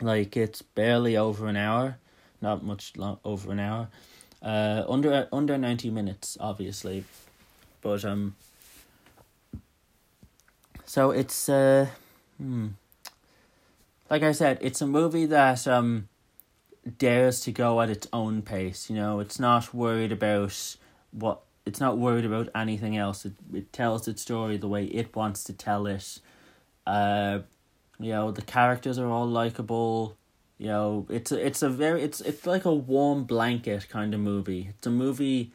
Like 0.00 0.36
it's 0.36 0.62
barely 0.62 1.16
over 1.16 1.46
an 1.48 1.56
hour, 1.56 1.98
not 2.40 2.62
much 2.62 2.96
long, 2.96 3.18
over 3.24 3.52
an 3.52 3.60
hour. 3.60 3.88
Uh, 4.42 4.84
under 4.88 5.28
under 5.32 5.58
ninety 5.58 5.90
minutes, 5.90 6.36
obviously, 6.40 7.04
but 7.80 8.04
um. 8.04 8.36
So 10.84 11.10
it's 11.10 11.48
uh, 11.48 11.88
hmm. 12.38 12.68
Like 14.10 14.22
I 14.22 14.32
said, 14.32 14.58
it's 14.60 14.80
a 14.80 14.86
movie 14.86 15.26
that 15.26 15.66
um 15.66 16.08
dares 16.96 17.40
to 17.40 17.52
go 17.52 17.80
at 17.80 17.90
its 17.90 18.06
own 18.12 18.42
pace. 18.42 18.88
You 18.88 18.96
know, 18.96 19.20
it's 19.20 19.38
not 19.38 19.74
worried 19.74 20.12
about 20.12 20.76
what 21.10 21.42
it's 21.66 21.80
not 21.80 21.98
worried 21.98 22.24
about 22.24 22.48
anything 22.54 22.96
else. 22.96 23.26
It 23.26 23.34
it 23.52 23.72
tells 23.72 24.08
its 24.08 24.22
story 24.22 24.56
the 24.56 24.68
way 24.68 24.84
it 24.86 25.14
wants 25.14 25.44
to 25.44 25.52
tell 25.52 25.86
it. 25.86 26.20
Uh, 26.86 27.40
you 28.00 28.10
know 28.12 28.30
the 28.30 28.42
characters 28.42 28.98
are 28.98 29.08
all 29.08 29.26
likable. 29.26 30.16
You 30.56 30.68
know 30.68 31.06
it's 31.10 31.30
a, 31.30 31.46
it's 31.46 31.62
a 31.62 31.68
very 31.68 32.02
it's 32.02 32.20
it's 32.20 32.46
like 32.46 32.64
a 32.64 32.74
warm 32.74 33.24
blanket 33.24 33.88
kind 33.88 34.14
of 34.14 34.20
movie. 34.20 34.68
It's 34.70 34.86
a 34.86 34.90
movie 34.90 35.52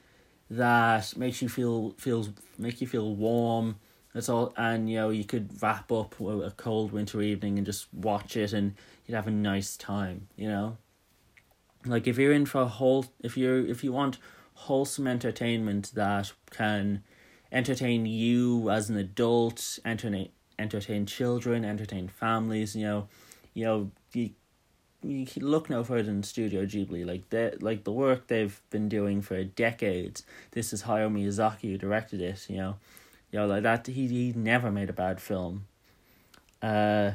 that 0.49 1.15
makes 1.17 1.41
you 1.41 1.49
feel 1.49 1.95
feels 1.97 2.29
make 2.57 2.81
you 2.81 2.87
feel 2.87 3.15
warm. 3.15 3.77
That's 4.13 4.29
all, 4.29 4.53
and 4.55 4.89
you 4.89 4.97
know 4.97 5.09
you 5.09 5.23
could 5.23 5.49
wrap 5.61 5.91
up 5.91 6.19
a 6.21 6.53
cold 6.55 6.91
winter 6.91 7.21
evening 7.21 7.57
and 7.57 7.65
just 7.65 7.91
watch 7.91 8.37
it, 8.37 8.53
and 8.53 8.75
you'd 9.05 9.15
have 9.15 9.27
a 9.27 9.31
nice 9.31 9.75
time. 9.75 10.27
You 10.35 10.49
know, 10.49 10.77
like 11.85 12.07
if 12.07 12.17
you're 12.17 12.33
in 12.33 12.45
for 12.45 12.61
a 12.61 12.67
whole, 12.67 13.05
if 13.21 13.37
you're 13.37 13.65
if 13.65 13.83
you 13.83 13.91
want 13.91 14.17
wholesome 14.53 15.07
entertainment 15.07 15.91
that 15.95 16.31
can 16.51 17.03
entertain 17.51 18.05
you 18.05 18.69
as 18.69 18.89
an 18.89 18.97
adult, 18.97 19.79
entertain 19.85 20.29
entertain 20.59 21.05
children, 21.05 21.65
entertain 21.65 22.07
families. 22.07 22.75
You 22.75 22.85
know, 22.85 23.07
you 23.53 23.65
know 23.65 23.91
you 24.13 24.31
you 25.01 25.27
look 25.37 25.69
no 25.69 25.83
further 25.83 26.03
than 26.03 26.23
Studio 26.23 26.65
Ghibli. 26.65 27.05
Like 27.05 27.29
the 27.29 27.57
like 27.61 27.83
the 27.83 27.91
work 27.91 28.27
they've 28.27 28.59
been 28.69 28.89
doing 28.89 29.21
for 29.21 29.43
decades. 29.43 30.23
This 30.51 30.73
is 30.73 30.83
Hayao 30.83 31.11
Miyazaki 31.11 31.71
who 31.71 31.77
directed 31.77 32.21
it. 32.21 32.45
You 32.49 32.57
know, 32.57 32.75
you 33.31 33.39
know 33.39 33.47
like 33.47 33.63
that. 33.63 33.87
He 33.87 34.07
he 34.07 34.33
never 34.35 34.71
made 34.71 34.89
a 34.89 34.93
bad 34.93 35.21
film. 35.21 35.65
Uh. 36.61 37.11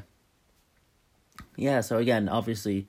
Yeah. 1.56 1.80
So 1.80 1.98
again, 1.98 2.28
obviously, 2.28 2.86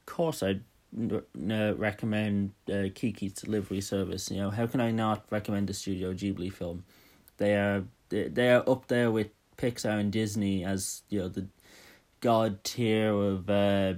of 0.00 0.06
course, 0.06 0.42
I'd 0.42 0.62
uh, 0.98 1.74
recommend 1.74 2.52
uh, 2.68 2.88
Kiki's 2.94 3.32
Delivery 3.32 3.80
Service. 3.80 4.30
You 4.30 4.38
know, 4.38 4.50
how 4.50 4.66
can 4.66 4.80
I 4.80 4.90
not 4.90 5.24
recommend 5.30 5.68
the 5.68 5.74
Studio 5.74 6.12
Ghibli 6.12 6.52
film? 6.52 6.84
They 7.38 7.54
are 7.54 7.84
they, 8.10 8.50
are 8.50 8.68
up 8.68 8.88
there 8.88 9.10
with 9.10 9.28
Pixar 9.56 9.98
and 9.98 10.12
Disney 10.12 10.64
as 10.64 11.02
you 11.08 11.20
know 11.20 11.28
the 11.28 11.46
god 12.20 12.62
tier 12.62 13.12
of 13.12 13.48
uh, 13.48 13.94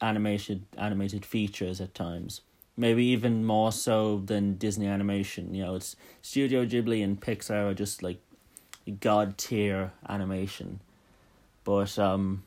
animated 0.00 0.64
animated 0.76 1.24
features 1.24 1.80
at 1.80 1.94
times. 1.94 2.42
Maybe 2.76 3.04
even 3.06 3.44
more 3.44 3.72
so 3.72 4.18
than 4.18 4.56
Disney 4.56 4.88
animation. 4.88 5.54
You 5.54 5.64
know, 5.64 5.74
it's 5.76 5.96
Studio 6.22 6.66
Ghibli 6.66 7.02
and 7.02 7.20
Pixar 7.20 7.70
are 7.70 7.74
just 7.74 8.02
like 8.02 8.20
god 9.00 9.38
tier 9.38 9.92
animation. 10.08 10.80
But 11.64 11.98
um 11.98 12.42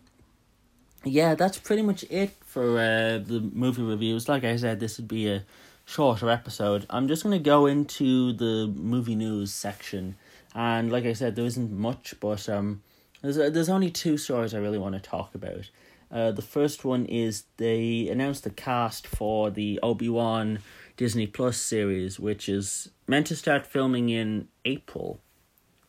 yeah, 1.12 1.36
that's 1.36 1.58
pretty 1.58 1.82
much 1.82 2.04
it 2.10 2.32
for 2.46 2.80
uh, 2.80 3.18
the 3.18 3.50
movie 3.54 3.82
reviews. 3.82 4.28
Like 4.28 4.44
I 4.44 4.56
said, 4.56 4.80
this 4.80 4.98
would 4.98 5.08
be 5.08 5.30
a 5.30 5.44
shorter 5.86 6.30
episode. 6.30 6.86
I'm 6.90 7.08
just 7.08 7.24
going 7.24 7.38
to 7.38 7.44
go 7.44 7.66
into 7.66 8.34
the 8.34 8.68
movie 8.76 9.16
news 9.16 9.54
section. 9.54 10.16
And 10.54 10.92
like 10.92 11.06
I 11.06 11.14
said, 11.14 11.36
there 11.36 11.46
isn't 11.46 11.72
much, 11.72 12.16
but 12.20 12.48
um, 12.50 12.82
there's, 13.22 13.38
uh, 13.38 13.50
there's 13.50 13.70
only 13.70 13.90
two 13.90 14.18
stories 14.18 14.54
I 14.54 14.60
really 14.60 14.80
want 14.80 14.96
to 14.96 15.02
talk 15.02 15.36
about. 15.36 15.70
Uh, 16.12 16.32
the 16.32 16.42
first 16.42 16.86
one 16.86 17.06
is 17.06 17.44
they 17.58 18.08
announced 18.08 18.44
the 18.44 18.50
cast 18.50 19.06
for 19.08 19.50
the 19.50 19.80
Obi 19.84 20.10
Wan 20.10 20.60
Disney 20.96 21.28
Plus 21.28 21.58
series, 21.58 22.20
which 22.20 22.48
is 22.50 22.90
meant 23.08 23.28
to 23.28 23.36
start 23.36 23.66
filming 23.66 24.10
in 24.10 24.48
April, 24.66 25.20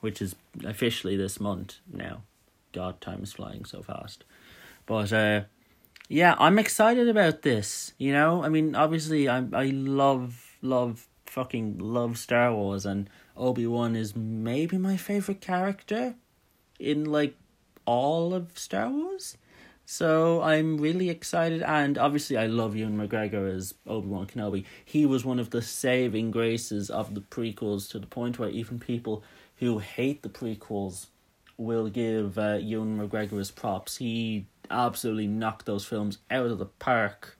which 0.00 0.20
is 0.20 0.34
officially 0.64 1.16
this 1.16 1.40
month 1.40 1.76
now. 1.90 2.22
God, 2.72 3.00
time 3.00 3.22
is 3.22 3.32
flying 3.32 3.64
so 3.64 3.82
fast. 3.82 4.24
But 4.88 5.12
uh, 5.12 5.42
yeah, 6.08 6.34
I'm 6.38 6.58
excited 6.58 7.08
about 7.08 7.42
this. 7.42 7.92
You 7.98 8.12
know, 8.12 8.42
I 8.42 8.48
mean, 8.48 8.74
obviously, 8.74 9.28
I 9.28 9.44
I 9.52 9.66
love 9.66 10.56
love 10.62 11.06
fucking 11.26 11.78
love 11.78 12.16
Star 12.16 12.54
Wars, 12.54 12.86
and 12.86 13.10
Obi 13.36 13.66
Wan 13.66 13.94
is 13.94 14.16
maybe 14.16 14.78
my 14.78 14.96
favorite 14.96 15.42
character 15.42 16.14
in 16.80 17.04
like 17.04 17.36
all 17.84 18.32
of 18.32 18.58
Star 18.58 18.88
Wars. 18.88 19.36
So 19.84 20.40
I'm 20.40 20.78
really 20.78 21.10
excited, 21.10 21.62
and 21.62 21.98
obviously 21.98 22.38
I 22.38 22.46
love 22.46 22.74
Ewan 22.74 22.96
McGregor 22.96 23.54
as 23.54 23.74
Obi 23.86 24.08
Wan 24.08 24.26
Kenobi. 24.26 24.64
He 24.84 25.04
was 25.04 25.22
one 25.24 25.38
of 25.38 25.50
the 25.50 25.60
saving 25.60 26.30
graces 26.30 26.88
of 26.88 27.14
the 27.14 27.20
prequels 27.20 27.90
to 27.90 27.98
the 27.98 28.06
point 28.06 28.38
where 28.38 28.50
even 28.50 28.78
people 28.78 29.22
who 29.56 29.78
hate 29.78 30.22
the 30.22 30.28
prequels 30.30 31.06
will 31.58 31.88
give 31.88 32.38
uh, 32.38 32.58
Ewan 32.60 32.98
McGregor 32.98 33.38
his 33.38 33.50
props. 33.50 33.96
He 33.96 34.46
absolutely 34.70 35.26
knocked 35.26 35.66
those 35.66 35.84
films 35.84 36.18
out 36.30 36.46
of 36.46 36.58
the 36.58 36.66
park, 36.66 37.36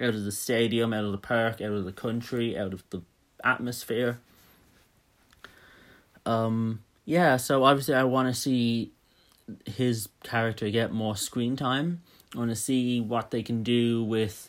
out 0.00 0.14
of 0.14 0.24
the 0.24 0.32
stadium, 0.32 0.92
out 0.92 1.04
of 1.04 1.12
the 1.12 1.18
park, 1.18 1.60
out 1.60 1.72
of 1.72 1.84
the 1.84 1.92
country, 1.92 2.58
out 2.58 2.72
of 2.72 2.82
the 2.90 3.02
atmosphere. 3.44 4.20
Um, 6.24 6.82
yeah, 7.04 7.36
so 7.36 7.64
obviously 7.64 7.94
I 7.94 8.04
want 8.04 8.28
to 8.28 8.40
see 8.40 8.92
his 9.66 10.08
character 10.22 10.70
get 10.70 10.92
more 10.92 11.16
screen 11.16 11.56
time. 11.56 12.02
I 12.34 12.38
want 12.38 12.50
to 12.50 12.56
see 12.56 13.00
what 13.00 13.30
they 13.30 13.42
can 13.42 13.62
do 13.62 14.02
with 14.04 14.48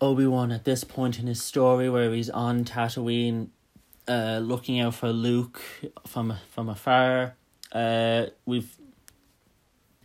Obi 0.00 0.26
Wan 0.26 0.52
at 0.52 0.64
this 0.64 0.84
point 0.84 1.18
in 1.18 1.26
his 1.26 1.42
story, 1.42 1.88
where 1.88 2.12
he's 2.12 2.30
on 2.30 2.64
Tatooine, 2.64 3.48
uh, 4.06 4.40
looking 4.42 4.80
out 4.80 4.94
for 4.94 5.12
Luke 5.12 5.60
from 6.06 6.34
from 6.50 6.68
afar. 6.68 7.34
Uh, 7.72 8.26
we've 8.46 8.77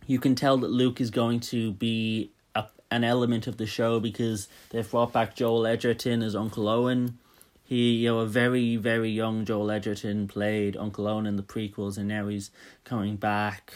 you 0.06 0.18
can 0.18 0.34
tell 0.34 0.56
that 0.58 0.70
Luke 0.70 1.00
is 1.00 1.10
going 1.10 1.40
to 1.40 1.72
be 1.72 2.30
a, 2.54 2.66
an 2.90 3.04
element 3.04 3.46
of 3.46 3.56
the 3.56 3.66
show 3.66 4.00
because 4.00 4.48
they've 4.70 4.88
brought 4.90 5.12
back 5.12 5.34
Joel 5.34 5.66
Edgerton 5.66 6.22
as 6.22 6.36
Uncle 6.36 6.68
Owen. 6.68 7.18
He, 7.64 7.92
you 7.92 8.10
know, 8.10 8.18
a 8.18 8.26
very, 8.26 8.76
very 8.76 9.10
young 9.10 9.44
Joel 9.44 9.70
Edgerton 9.70 10.28
played 10.28 10.76
Uncle 10.76 11.08
Owen 11.08 11.26
in 11.26 11.36
the 11.36 11.42
prequels, 11.42 11.96
and 11.96 12.06
now 12.06 12.28
he's 12.28 12.50
coming 12.84 13.16
back. 13.16 13.72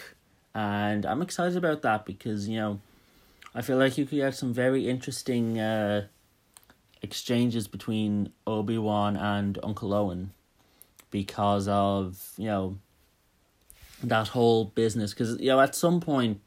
And 0.54 1.06
I'm 1.06 1.22
excited 1.22 1.56
about 1.56 1.82
that 1.82 2.04
because, 2.04 2.48
you 2.48 2.58
know, 2.58 2.80
I 3.54 3.62
feel 3.62 3.78
like 3.78 3.96
you 3.96 4.04
could 4.04 4.16
get 4.16 4.34
some 4.34 4.52
very 4.52 4.88
interesting 4.88 5.58
uh, 5.58 6.06
exchanges 7.00 7.66
between 7.66 8.32
Obi 8.46 8.76
Wan 8.76 9.16
and 9.16 9.58
Uncle 9.62 9.94
Owen 9.94 10.32
because 11.10 11.66
of, 11.68 12.32
you 12.36 12.46
know, 12.46 12.78
that 14.02 14.28
whole 14.28 14.66
business. 14.66 15.12
Because 15.12 15.40
you 15.40 15.48
know 15.48 15.60
at 15.60 15.74
some 15.74 16.00
point 16.00 16.40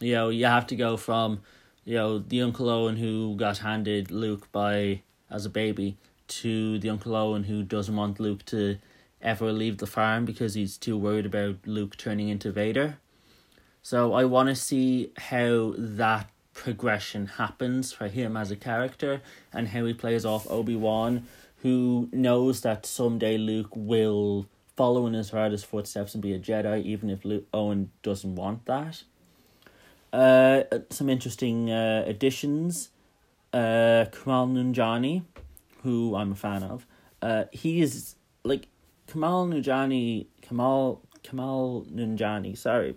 you 0.00 0.14
know 0.14 0.28
you 0.28 0.46
have 0.46 0.66
to 0.68 0.76
go 0.76 0.96
from 0.96 1.40
you 1.84 1.94
know 1.94 2.18
the 2.18 2.42
uncle 2.42 2.68
owen 2.68 2.96
who 2.96 3.34
got 3.36 3.58
handed 3.58 4.10
luke 4.10 4.50
by 4.52 5.02
as 5.30 5.46
a 5.46 5.50
baby 5.50 5.96
to 6.28 6.78
the 6.78 6.90
uncle 6.90 7.14
owen 7.14 7.44
who 7.44 7.62
doesn't 7.62 7.96
want 7.96 8.20
luke 8.20 8.44
to 8.44 8.78
ever 9.22 9.52
leave 9.52 9.78
the 9.78 9.86
farm 9.86 10.24
because 10.24 10.54
he's 10.54 10.76
too 10.76 10.96
worried 10.96 11.26
about 11.26 11.56
luke 11.64 11.96
turning 11.96 12.28
into 12.28 12.50
vader. 12.52 12.98
So 13.82 14.12
i 14.14 14.24
want 14.24 14.48
to 14.48 14.54
see 14.54 15.12
how 15.16 15.74
that 15.78 16.28
progression 16.52 17.26
happens 17.26 17.92
for 17.92 18.08
him 18.08 18.36
as 18.36 18.50
a 18.50 18.56
character 18.56 19.20
and 19.52 19.68
how 19.68 19.84
he 19.84 19.92
plays 19.92 20.24
off 20.24 20.50
obi-wan 20.50 21.26
who 21.62 22.08
knows 22.12 22.62
that 22.62 22.86
someday 22.86 23.36
luke 23.36 23.68
will 23.74 24.46
follow 24.76 25.06
in 25.06 25.14
his 25.14 25.30
father's 25.30 25.64
footsteps 25.64 26.14
and 26.14 26.22
be 26.22 26.32
a 26.32 26.38
Jedi, 26.38 26.82
even 26.84 27.10
if 27.10 27.24
Luke 27.24 27.46
Owen 27.52 27.90
doesn't 28.02 28.34
want 28.34 28.66
that. 28.66 29.02
Uh, 30.12 30.62
some 30.90 31.08
interesting 31.08 31.70
uh, 31.70 32.04
additions. 32.06 32.90
Uh, 33.52 34.04
Kumail 34.10 34.52
Nanjiani, 34.52 35.22
who 35.82 36.14
I'm 36.14 36.32
a 36.32 36.34
fan 36.34 36.62
of. 36.62 36.86
Uh, 37.22 37.44
he 37.52 37.80
is 37.80 38.16
like 38.44 38.68
Kamal 39.06 39.46
Nanjiani. 39.46 40.26
Kamal 40.42 41.02
Kamal 41.22 41.86
Nanjiani. 41.92 42.56
Sorry, 42.56 42.94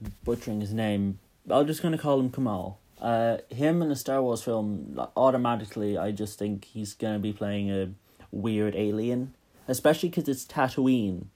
I'm 0.00 0.12
butchering 0.24 0.60
his 0.60 0.72
name. 0.72 1.18
I'm 1.50 1.66
just 1.66 1.82
gonna 1.82 1.98
call 1.98 2.20
him 2.20 2.30
Kamal. 2.30 2.78
Uh, 3.00 3.38
him 3.48 3.82
in 3.82 3.90
a 3.90 3.96
Star 3.96 4.22
Wars 4.22 4.42
film, 4.42 5.00
automatically, 5.16 5.96
I 5.96 6.10
just 6.12 6.38
think 6.38 6.66
he's 6.66 6.92
gonna 6.92 7.18
be 7.18 7.32
playing 7.32 7.70
a 7.70 7.90
weird 8.30 8.76
alien, 8.76 9.34
especially 9.68 10.08
because 10.08 10.28
it's 10.28 10.44
Tatooine, 10.44 11.26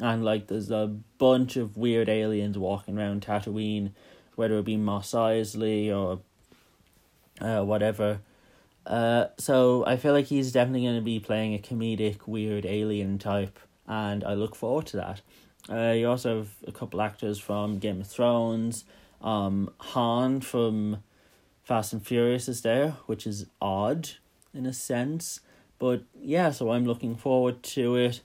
and 0.00 0.24
like 0.24 0.48
there's 0.48 0.70
a 0.70 0.94
bunch 1.18 1.56
of 1.56 1.76
weird 1.76 2.08
aliens 2.08 2.58
walking 2.58 2.98
around 2.98 3.22
Tatooine, 3.22 3.92
whether 4.36 4.58
it 4.58 4.64
be 4.64 4.76
Mos 4.76 5.12
Eisley 5.12 5.94
or 5.94 6.20
uh, 7.40 7.64
whatever. 7.64 8.20
Uh, 8.86 9.26
so 9.38 9.84
I 9.86 9.96
feel 9.96 10.12
like 10.12 10.26
he's 10.26 10.52
definitely 10.52 10.82
going 10.82 10.96
to 10.96 11.02
be 11.02 11.20
playing 11.20 11.54
a 11.54 11.58
comedic, 11.58 12.26
weird 12.26 12.66
alien 12.66 13.18
type, 13.18 13.58
and 13.86 14.24
I 14.24 14.34
look 14.34 14.54
forward 14.54 14.86
to 14.86 14.96
that. 14.96 15.20
Uh, 15.70 15.92
you 15.92 16.08
also 16.08 16.38
have 16.38 16.48
a 16.66 16.72
couple 16.72 17.00
actors 17.00 17.38
from 17.38 17.78
Game 17.78 18.00
of 18.00 18.08
Thrones. 18.08 18.84
Um, 19.20 19.70
Han 19.78 20.40
from 20.40 21.04
Fast 21.62 21.92
and 21.92 22.04
Furious 22.04 22.48
is 22.48 22.62
there, 22.62 22.96
which 23.06 23.26
is 23.26 23.46
odd 23.60 24.10
in 24.52 24.66
a 24.66 24.72
sense. 24.72 25.40
But 25.82 26.04
yeah, 26.22 26.52
so 26.52 26.70
I'm 26.70 26.84
looking 26.84 27.16
forward 27.16 27.64
to 27.74 27.96
it. 27.96 28.20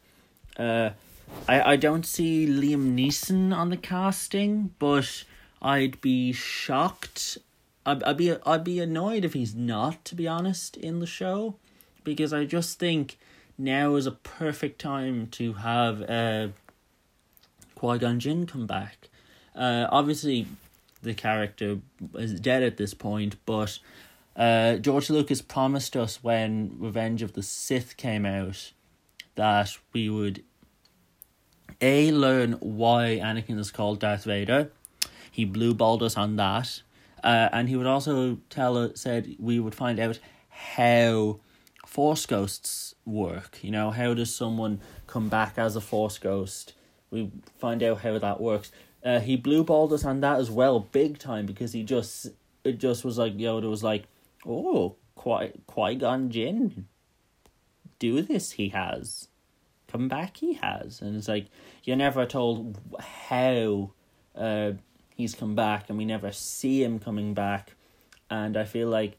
Uh, 0.60 0.92
I, 1.50 1.74
I 1.74 1.76
don't 1.76 2.06
see 2.06 2.46
Liam 2.46 2.96
Neeson 2.96 3.52
on 3.52 3.72
the 3.72 3.78
casting, 3.78 4.76
but 4.78 5.24
I'd 5.60 6.00
be 6.00 6.34
shocked. 6.34 7.40
I'd, 7.84 8.04
I'd 8.04 8.18
be 8.18 8.36
I'd 8.46 8.64
be 8.64 8.80
annoyed 8.80 9.26
if 9.26 9.34
he's 9.34 9.56
not, 9.56 10.06
to 10.06 10.14
be 10.14 10.28
honest, 10.28 10.78
in 10.78 11.00
the 11.00 11.08
show, 11.08 11.56
because 12.04 12.32
I 12.32 12.46
just 12.46 12.78
think 12.78 13.18
now 13.58 13.96
is 13.96 14.06
a 14.06 14.12
perfect 14.12 14.80
time 14.80 15.26
to 15.32 15.54
have 15.54 16.08
uh, 16.08 16.50
Qui 17.74 17.98
Gon 17.98 18.20
Jinn 18.20 18.46
come 18.46 18.68
back. 18.68 19.10
Uh, 19.56 19.88
obviously, 19.90 20.46
the 21.02 21.16
character 21.16 21.80
is 22.14 22.40
dead 22.40 22.62
at 22.62 22.78
this 22.78 22.94
point, 22.94 23.36
but 23.48 23.80
uh, 24.38 24.76
George 24.76 25.10
Lucas 25.10 25.42
promised 25.42 25.98
us 25.98 26.24
when 26.24 26.76
Revenge 26.78 27.22
of 27.22 27.34
the 27.34 27.44
Sith 27.44 27.98
came 27.98 28.26
out 28.26 28.72
that 29.36 29.78
we 29.94 30.10
would 30.10 30.44
a 31.82 32.12
learn 32.12 32.54
why 32.54 33.20
Anakin 33.22 33.60
is 33.60 33.72
called 33.72 34.00
Darth 34.00 34.24
Vader. 34.24 34.72
He 35.32 35.46
blue 35.46 35.74
balled 35.74 36.02
us 36.02 36.18
on 36.18 36.36
that, 36.38 36.82
uh, 37.24 37.50
and 37.52 37.70
he 37.70 37.76
would 37.76 37.88
also 37.88 38.38
tell 38.50 38.78
us 38.78 39.02
said 39.02 39.36
we 39.40 39.60
would 39.60 39.76
find 39.76 40.00
out 40.00 40.20
how 40.50 41.40
Force 41.86 42.26
ghosts 42.26 42.96
work. 43.06 43.60
You 43.64 43.72
know, 43.72 43.92
how 43.92 44.14
does 44.14 44.34
someone 44.34 44.82
come 45.06 45.30
back 45.30 45.58
as 45.58 45.76
a 45.76 45.82
Force 45.82 46.18
ghost? 46.18 46.74
We 47.10 47.32
find 47.58 47.82
out 47.84 48.02
how 48.02 48.18
that 48.20 48.42
works. 48.42 48.72
Uh, 49.04 49.20
he 49.20 49.36
blue 49.36 49.64
balled 49.64 49.94
us 49.94 50.04
on 50.04 50.22
that 50.22 50.40
as 50.40 50.52
well, 50.52 50.80
big 50.80 51.18
time, 51.18 51.46
because 51.46 51.74
he 51.74 51.84
just 51.84 52.28
it 52.64 52.80
just 52.80 53.06
was 53.06 53.18
like 53.18 53.38
Yoda 53.38 53.70
was 53.70 53.84
like, 53.84 54.06
oh, 54.46 54.96
Qui 55.16 55.52
Qui 55.66 55.96
Gon 55.96 56.30
Jinn, 56.30 56.88
do 58.00 58.22
this. 58.22 58.52
He 58.52 58.70
has, 58.70 59.28
come 59.88 60.08
back. 60.08 60.38
He 60.38 60.54
has, 60.54 61.02
and 61.02 61.16
it's 61.16 61.28
like 61.28 61.48
you're 61.84 61.96
never 61.96 62.26
told 62.26 62.80
how, 63.00 63.92
uh, 64.36 64.74
he's 65.16 65.36
come 65.36 65.56
back, 65.56 65.90
and 65.90 65.98
we 65.98 66.06
never 66.06 66.32
see 66.32 66.84
him 66.84 67.00
coming 67.00 67.34
back, 67.34 67.74
and 68.30 68.58
I 68.58 68.66
feel 68.66 68.90
like, 68.90 69.18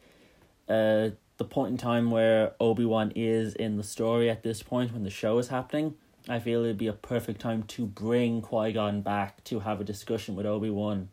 uh, 0.68 1.10
the 1.38 1.44
point 1.44 1.70
in 1.72 1.78
time 1.78 2.10
where 2.10 2.52
Obi 2.60 2.84
Wan 2.84 3.12
is 3.14 3.54
in 3.54 3.76
the 3.76 3.84
story 3.84 4.28
at 4.28 4.42
this 4.42 4.62
point 4.62 4.92
when 4.92 5.04
the 5.04 5.10
show 5.10 5.38
is 5.38 5.48
happening 5.48 5.94
I 6.28 6.40
feel 6.40 6.62
it'd 6.64 6.76
be 6.76 6.88
a 6.88 6.92
perfect 6.92 7.40
time 7.40 7.62
to 7.64 7.86
bring 7.86 8.42
Qui 8.42 8.72
Gon 8.72 9.00
back 9.00 9.42
to 9.44 9.60
have 9.60 9.80
a 9.80 9.84
discussion 9.84 10.36
with 10.36 10.44
Obi 10.44 10.68
Wan 10.68 11.08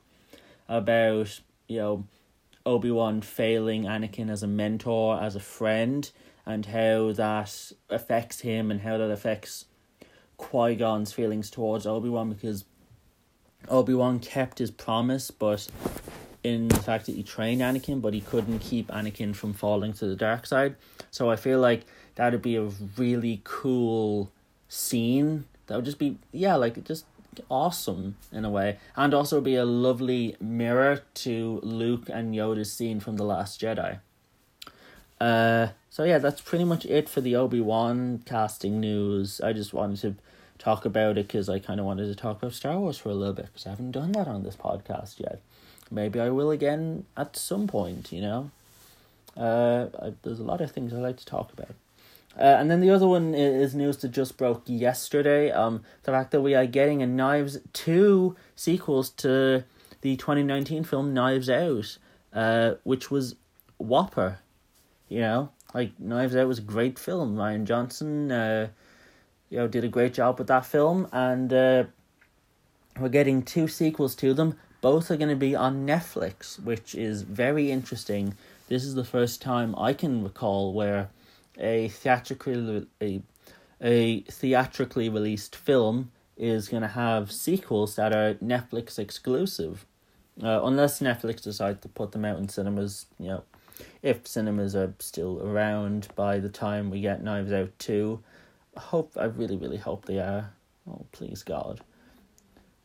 about 0.68 1.40
you 1.68 1.78
know 1.78 2.08
Obi 2.66 2.92
Wan 2.92 3.22
failing 3.22 3.84
Anakin 3.84 4.30
as 4.30 4.44
a 4.44 4.48
mentor, 4.48 5.22
as 5.22 5.36
a 5.36 5.40
friend, 5.40 6.10
and 6.46 6.66
how 6.66 7.12
that 7.14 7.72
affects 7.90 8.42
him 8.42 8.72
and 8.72 8.82
how 8.82 8.98
that 8.98 9.12
affects 9.12 9.66
Qui 10.38 10.76
Gon's 10.76 11.14
feelings 11.14 11.50
towards 11.50 11.86
Obi 11.86 12.10
Wan 12.10 12.30
because 12.30 12.66
Obi 13.70 13.94
Wan 13.94 14.20
kept 14.20 14.60
his 14.60 14.72
promise, 14.72 15.32
but 15.32 15.68
in 16.44 16.68
the 16.68 16.76
fact 16.76 17.08
that 17.08 17.16
he 17.16 17.24
trained 17.24 17.62
Anakin, 17.62 18.02
but 18.02 18.14
he 18.14 18.22
couldn't 18.22 18.60
keep 18.60 18.88
Anakin 18.90 19.36
from 19.36 19.54
falling 19.54 19.94
to 19.94 20.06
the 20.06 20.16
dark 20.16 20.46
side. 20.46 20.76
So 21.10 21.30
I 21.30 21.36
feel 21.36 21.60
like 21.60 21.86
that'd 22.16 22.42
be 22.42 22.56
a 22.56 22.70
really 22.98 23.42
cool 23.44 24.32
scene 24.68 25.46
that 25.68 25.76
would 25.76 25.86
just 25.86 26.00
be 26.00 26.18
yeah 26.32 26.56
like 26.56 26.84
just 26.84 27.06
awesome 27.50 28.16
in 28.32 28.46
a 28.46 28.50
way 28.50 28.78
and 28.96 29.14
also 29.14 29.42
be 29.42 29.56
a 29.56 29.66
lovely 29.66 30.36
mirror 30.40 31.02
to 31.14 31.60
luke 31.64 32.10
and 32.10 32.34
yoda's 32.34 32.72
scene 32.72 33.00
from 33.00 33.16
the 33.18 33.24
last 33.24 33.60
jedi. 33.62 34.00
Uh 35.20 35.68
so 35.90 36.04
yeah 36.04 36.18
that's 36.18 36.42
pretty 36.42 36.66
much 36.66 36.86
it 36.86 37.08
for 37.08 37.22
the 37.22 37.36
obi-wan 37.36 38.22
casting 38.26 38.80
news. 38.80 39.40
I 39.42 39.54
just 39.54 39.74
wanted 39.74 40.00
to 40.02 40.16
talk 40.58 40.86
about 40.86 41.18
it 41.18 41.28
because 41.28 41.50
i 41.50 41.60
kind 41.60 41.80
of 41.80 41.86
wanted 41.86 42.08
to 42.08 42.16
talk 42.16 42.38
about 42.38 42.54
star 42.54 42.80
wars 42.80 42.98
for 42.98 43.10
a 43.10 43.14
little 43.14 43.34
bit 43.34 43.48
because 43.48 43.68
i 43.68 43.70
haven't 43.70 43.92
done 43.92 44.12
that 44.14 44.28
on 44.28 44.44
this 44.44 44.56
podcast 44.56 45.20
yet. 45.20 45.42
Maybe 45.92 46.20
i 46.20 46.30
will 46.30 46.52
again 46.52 47.06
at 47.16 47.36
some 47.36 47.68
point 47.68 48.12
you 48.12 48.22
know? 48.22 48.52
Uh 49.38 49.88
I, 50.02 50.14
there's 50.24 50.40
a 50.40 50.44
lot 50.44 50.62
of 50.62 50.72
things 50.72 50.94
i 50.94 50.98
like 50.98 51.18
to 51.18 51.26
talk 51.26 51.52
about 51.54 51.76
uh, 52.38 52.58
and 52.60 52.70
then 52.70 52.82
the 52.82 52.90
other 52.90 53.08
one 53.08 53.34
is 53.34 53.74
news 53.76 53.98
that 53.98 54.10
just 54.10 54.38
broke 54.38 54.64
yesterday. 54.66 55.52
Um, 55.52 55.84
the 56.04 56.12
fact 56.12 56.32
that 56.32 56.42
we 56.42 56.56
are 56.56 56.66
getting 56.66 57.02
a 57.02 57.08
Knives 57.08 57.60
two 57.74 58.36
sequels 58.56 59.10
to 59.12 59.64
the 60.02 60.18
twenty 60.18 60.44
nineteen 60.44 60.84
film 60.84 61.14
Knives 61.14 61.50
Out, 61.50 61.98
uh, 62.34 62.74
which 62.84 63.10
was 63.10 63.36
whopper. 63.78 64.40
You 65.08 65.22
know, 65.22 65.50
like 65.74 66.00
Knives 66.00 66.36
Out 66.36 66.48
was 66.48 66.60
a 66.60 66.64
great 66.64 66.98
film. 66.98 67.36
Rian 67.36 67.66
Johnson, 67.66 68.32
uh, 68.32 68.68
you 69.50 69.58
know, 69.58 69.68
did 69.68 69.84
a 69.84 69.90
great 69.90 70.14
job 70.14 70.40
with 70.40 70.48
that 70.48 70.66
film, 70.66 71.08
and 71.12 71.54
uh, 71.54 71.84
we're 73.00 73.10
getting 73.10 73.44
two 73.44 73.68
sequels 73.68 74.16
to 74.16 74.34
them. 74.34 74.58
Both 74.82 75.10
are 75.10 75.18
going 75.18 75.30
to 75.30 75.36
be 75.36 75.56
on 75.56 75.88
Netflix, 75.88 76.60
which 76.62 76.94
is 76.96 77.24
very 77.24 77.72
interesting. 77.72 78.36
This 78.68 78.84
is 78.84 78.96
the 78.96 79.04
first 79.04 79.42
time 79.42 79.74
I 79.78 79.94
can 79.94 80.24
recall 80.24 80.74
where 80.74 81.10
a 81.58 81.90
theatrically 81.90 82.88
a, 83.02 83.22
a 83.82 84.22
theatrically 84.22 85.10
released 85.10 85.56
film 85.56 86.12
is 86.38 86.68
going 86.68 86.82
to 86.82 86.90
have 86.90 87.32
sequels 87.32 87.96
that 87.96 88.14
are 88.14 88.34
Netflix 88.36 89.00
exclusive, 89.00 89.86
uh, 90.44 90.62
unless 90.64 91.00
Netflix 91.00 91.42
decides 91.42 91.82
to 91.82 91.88
put 91.88 92.12
them 92.12 92.26
out 92.26 92.38
in 92.38 92.50
cinemas. 92.50 93.06
You 93.20 93.28
know, 93.28 93.44
if 94.02 94.28
cinemas 94.28 94.76
are 94.76 94.94
still 95.00 95.42
around 95.42 96.10
by 96.16 96.40
the 96.40 96.50
time 96.50 96.90
we 96.90 97.02
get 97.02 97.24
Knives 97.24 97.54
Out 97.54 97.72
two, 97.80 98.22
I 98.76 98.82
hope 98.82 99.14
I 99.20 99.26
really 99.26 99.58
really 99.58 99.78
hope 99.78 100.06
they 100.06 100.20
are. 100.20 100.52
Oh 100.90 101.06
please 101.12 101.42
God, 101.42 101.82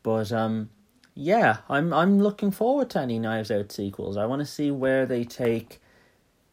but 0.02 0.33
um, 0.33 0.70
yeah, 1.14 1.59
I'm 1.68 1.92
I'm 1.92 2.20
looking 2.20 2.50
forward 2.50 2.90
to 2.90 3.00
any 3.00 3.18
Knives 3.18 3.50
Out 3.50 3.72
sequels. 3.72 4.16
I 4.16 4.26
want 4.26 4.40
to 4.40 4.46
see 4.46 4.70
where 4.70 5.06
they 5.06 5.24
take 5.24 5.80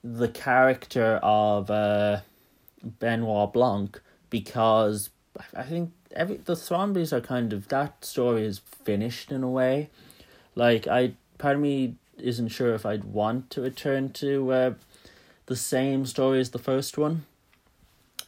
the 0.04 0.28
character 0.28 1.20
of 1.24 1.70
uh, 1.70 2.22
Benoit 2.84 3.52
Blanc 3.52 4.00
because 4.30 5.10
I 5.56 5.64
think 5.64 5.92
every 6.16 6.38
the 6.38 6.54
Thrombeys 6.54 7.14
are 7.14 7.22
kind 7.22 7.54
of 7.54 7.68
that 7.70 8.04
story 8.06 8.46
is 8.46 8.60
finished 8.60 9.32
in 9.32 9.44
a 9.44 9.50
way. 9.50 9.90
Like 10.56 10.88
I, 10.88 11.14
part 11.38 11.56
of 11.56 11.62
me 11.62 11.96
isn't 12.18 12.50
sure 12.50 12.74
if 12.74 12.86
I'd 12.86 13.04
want 13.04 13.50
to 13.52 13.62
return 13.62 14.10
to 14.14 14.52
uh, 14.52 14.74
the 15.46 15.56
same 15.56 16.06
story 16.06 16.40
as 16.40 16.52
the 16.52 16.60
first 16.60 16.98
one. 16.98 17.26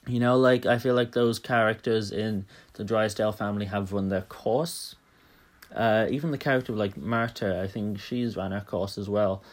You 0.07 0.19
know, 0.19 0.37
like 0.37 0.65
I 0.65 0.79
feel 0.79 0.95
like 0.95 1.11
those 1.11 1.39
characters 1.39 2.11
in 2.11 2.45
the 2.73 2.83
Drysdale 2.83 3.31
family 3.31 3.65
have 3.65 3.93
run 3.93 4.09
their 4.09 4.21
course. 4.21 4.95
Uh, 5.75 6.07
even 6.09 6.31
the 6.31 6.37
character 6.37 6.71
of 6.71 6.79
like 6.79 6.97
Marta, 6.97 7.61
I 7.61 7.67
think 7.67 7.99
she's 7.99 8.35
run 8.35 8.51
her 8.51 8.61
course 8.61 8.97
as 8.97 9.07
well 9.07 9.43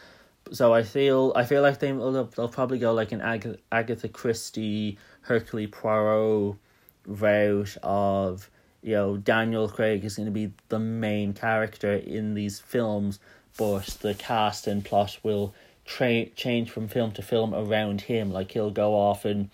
so 0.51 0.73
I 0.73 0.83
feel 0.83 1.33
I 1.35 1.45
feel 1.45 1.61
like 1.61 1.79
they 1.79 1.91
they'll, 1.91 2.25
they'll 2.25 2.47
probably 2.49 2.79
go 2.79 2.93
like 2.93 3.11
an 3.11 3.21
Ag- 3.21 3.59
Agatha 3.71 4.07
Christie, 4.07 4.97
Hercule 5.21 5.67
Poirot 5.67 6.57
route 7.05 7.77
of 7.81 8.49
you 8.81 8.93
know 8.93 9.17
Daniel 9.17 9.67
Craig 9.67 10.03
is 10.03 10.15
going 10.15 10.27
to 10.27 10.31
be 10.31 10.51
the 10.69 10.79
main 10.79 11.33
character 11.33 11.93
in 11.93 12.33
these 12.33 12.59
films, 12.59 13.19
but 13.57 13.85
the 14.01 14.13
cast 14.13 14.67
and 14.67 14.83
plot 14.83 15.17
will 15.23 15.53
tra- 15.85 16.27
change 16.27 16.69
from 16.69 16.87
film 16.87 17.11
to 17.13 17.21
film 17.21 17.53
around 17.55 18.01
him. 18.01 18.31
Like 18.31 18.51
he'll 18.51 18.71
go 18.71 18.93
off 18.93 19.25
and 19.25 19.49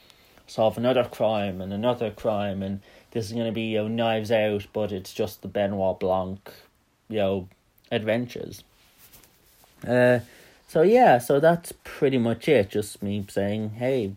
solve 0.47 0.77
another 0.77 1.05
crime 1.05 1.61
and 1.61 1.71
another 1.71 2.11
crime, 2.11 2.61
and 2.61 2.81
this 3.11 3.25
is 3.25 3.33
going 3.33 3.45
to 3.45 3.51
be 3.51 3.63
you 3.63 3.77
know 3.79 3.87
Knives 3.87 4.31
Out, 4.31 4.67
but 4.73 4.91
it's 4.91 5.13
just 5.13 5.41
the 5.41 5.47
Benoit 5.47 5.99
Blanc, 5.99 6.51
you 7.09 7.17
know, 7.17 7.47
adventures. 7.91 8.63
Uh, 9.87 10.19
so 10.73 10.81
yeah, 10.81 11.19
so 11.19 11.39
that's 11.39 11.71
pretty 11.83 12.17
much 12.17 12.49
it. 12.49 12.71
Just 12.71 13.03
me 13.03 13.23
saying, 13.29 13.75
hey, 13.77 14.15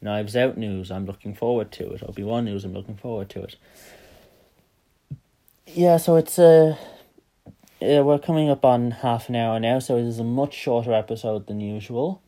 Knives 0.00 0.34
Out 0.34 0.58
news, 0.58 0.90
I'm 0.90 1.06
looking 1.06 1.32
forward 1.32 1.70
to 1.72 1.92
it. 1.92 2.02
Obi 2.02 2.24
Wan 2.24 2.46
news, 2.46 2.64
I'm 2.64 2.72
looking 2.72 2.96
forward 2.96 3.28
to 3.30 3.44
it. 3.44 3.54
Yeah, 5.68 5.98
so 5.98 6.16
it's 6.16 6.40
uh 6.40 6.76
uh, 7.80 8.02
we're 8.02 8.18
coming 8.18 8.50
up 8.50 8.64
on 8.64 8.90
half 8.90 9.28
an 9.28 9.36
hour 9.36 9.60
now, 9.60 9.78
so 9.78 9.96
it 9.96 10.02
is 10.02 10.18
a 10.18 10.24
much 10.24 10.54
shorter 10.54 10.92
episode 10.92 11.46
than 11.46 11.60
usual. 11.60 12.20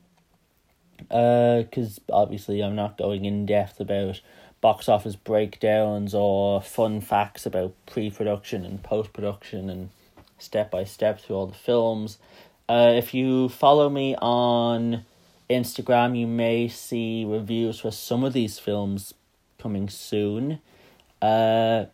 Because 1.08 1.98
uh, 2.08 2.12
obviously, 2.12 2.62
I'm 2.62 2.76
not 2.76 2.96
going 2.96 3.24
in 3.24 3.44
depth 3.44 3.80
about 3.80 4.20
box 4.60 4.88
office 4.88 5.16
breakdowns 5.16 6.14
or 6.14 6.62
fun 6.62 7.00
facts 7.00 7.44
about 7.44 7.74
pre 7.86 8.08
production 8.08 8.64
and 8.64 8.84
post 8.84 9.12
production 9.12 9.68
and 9.68 9.90
step 10.38 10.70
by 10.70 10.84
step 10.84 11.20
through 11.20 11.34
all 11.34 11.46
the 11.48 11.54
films. 11.54 12.18
Uh, 12.68 12.92
if 12.94 13.12
you 13.12 13.48
follow 13.48 13.88
me 13.90 14.16
on 14.16 15.04
Instagram, 15.50 16.18
you 16.18 16.26
may 16.26 16.68
see 16.68 17.24
reviews 17.24 17.80
for 17.80 17.90
some 17.90 18.24
of 18.24 18.32
these 18.32 18.58
films 18.58 19.14
coming 19.58 19.88
soon. 19.88 20.60
Uh, 21.20 21.86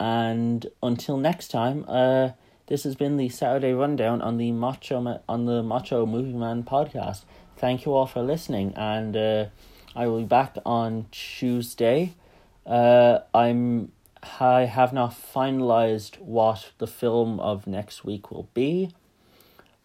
and 0.00 0.66
until 0.82 1.16
next 1.16 1.48
time, 1.48 1.84
uh, 1.88 2.30
this 2.66 2.84
has 2.84 2.94
been 2.94 3.16
the 3.16 3.28
Saturday 3.28 3.72
rundown 3.72 4.22
on 4.22 4.36
the 4.36 4.52
Macho 4.52 5.00
Ma- 5.00 5.18
on 5.28 5.46
the 5.46 5.62
Macho 5.62 6.06
Movie 6.06 6.32
Man 6.32 6.62
podcast. 6.62 7.22
Thank 7.56 7.84
you 7.84 7.94
all 7.94 8.06
for 8.06 8.22
listening, 8.22 8.74
and 8.76 9.16
uh, 9.16 9.46
I 9.96 10.06
will 10.06 10.20
be 10.20 10.26
back 10.26 10.56
on 10.64 11.06
Tuesday. 11.10 12.14
Uh, 12.64 13.20
I'm 13.34 13.92
I 14.40 14.66
have 14.66 14.92
not 14.92 15.10
finalized 15.10 16.20
what 16.20 16.70
the 16.78 16.86
film 16.86 17.40
of 17.40 17.66
next 17.66 18.04
week 18.04 18.30
will 18.30 18.48
be, 18.54 18.90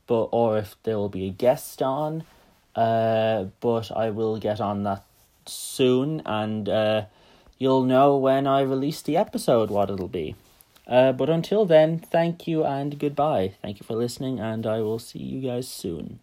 but 0.07 0.29
or 0.31 0.57
if 0.57 0.75
there 0.83 0.97
will 0.97 1.09
be 1.09 1.27
a 1.27 1.31
guest 1.31 1.81
on. 1.81 2.23
Uh, 2.75 3.45
but 3.59 3.91
I 3.95 4.09
will 4.09 4.37
get 4.37 4.59
on 4.59 4.83
that 4.83 5.03
soon, 5.45 6.21
and 6.25 6.67
uh, 6.67 7.05
you'll 7.57 7.83
know 7.83 8.17
when 8.17 8.47
I 8.47 8.61
release 8.61 9.01
the 9.01 9.17
episode 9.17 9.69
what 9.69 9.89
it'll 9.89 10.07
be. 10.07 10.35
Uh, 10.87 11.11
but 11.11 11.29
until 11.29 11.65
then, 11.65 11.99
thank 11.99 12.47
you 12.47 12.65
and 12.65 12.99
goodbye. 12.99 13.53
Thank 13.61 13.79
you 13.79 13.85
for 13.85 13.95
listening, 13.95 14.39
and 14.39 14.65
I 14.65 14.81
will 14.81 14.99
see 14.99 15.19
you 15.19 15.39
guys 15.41 15.67
soon. 15.67 16.19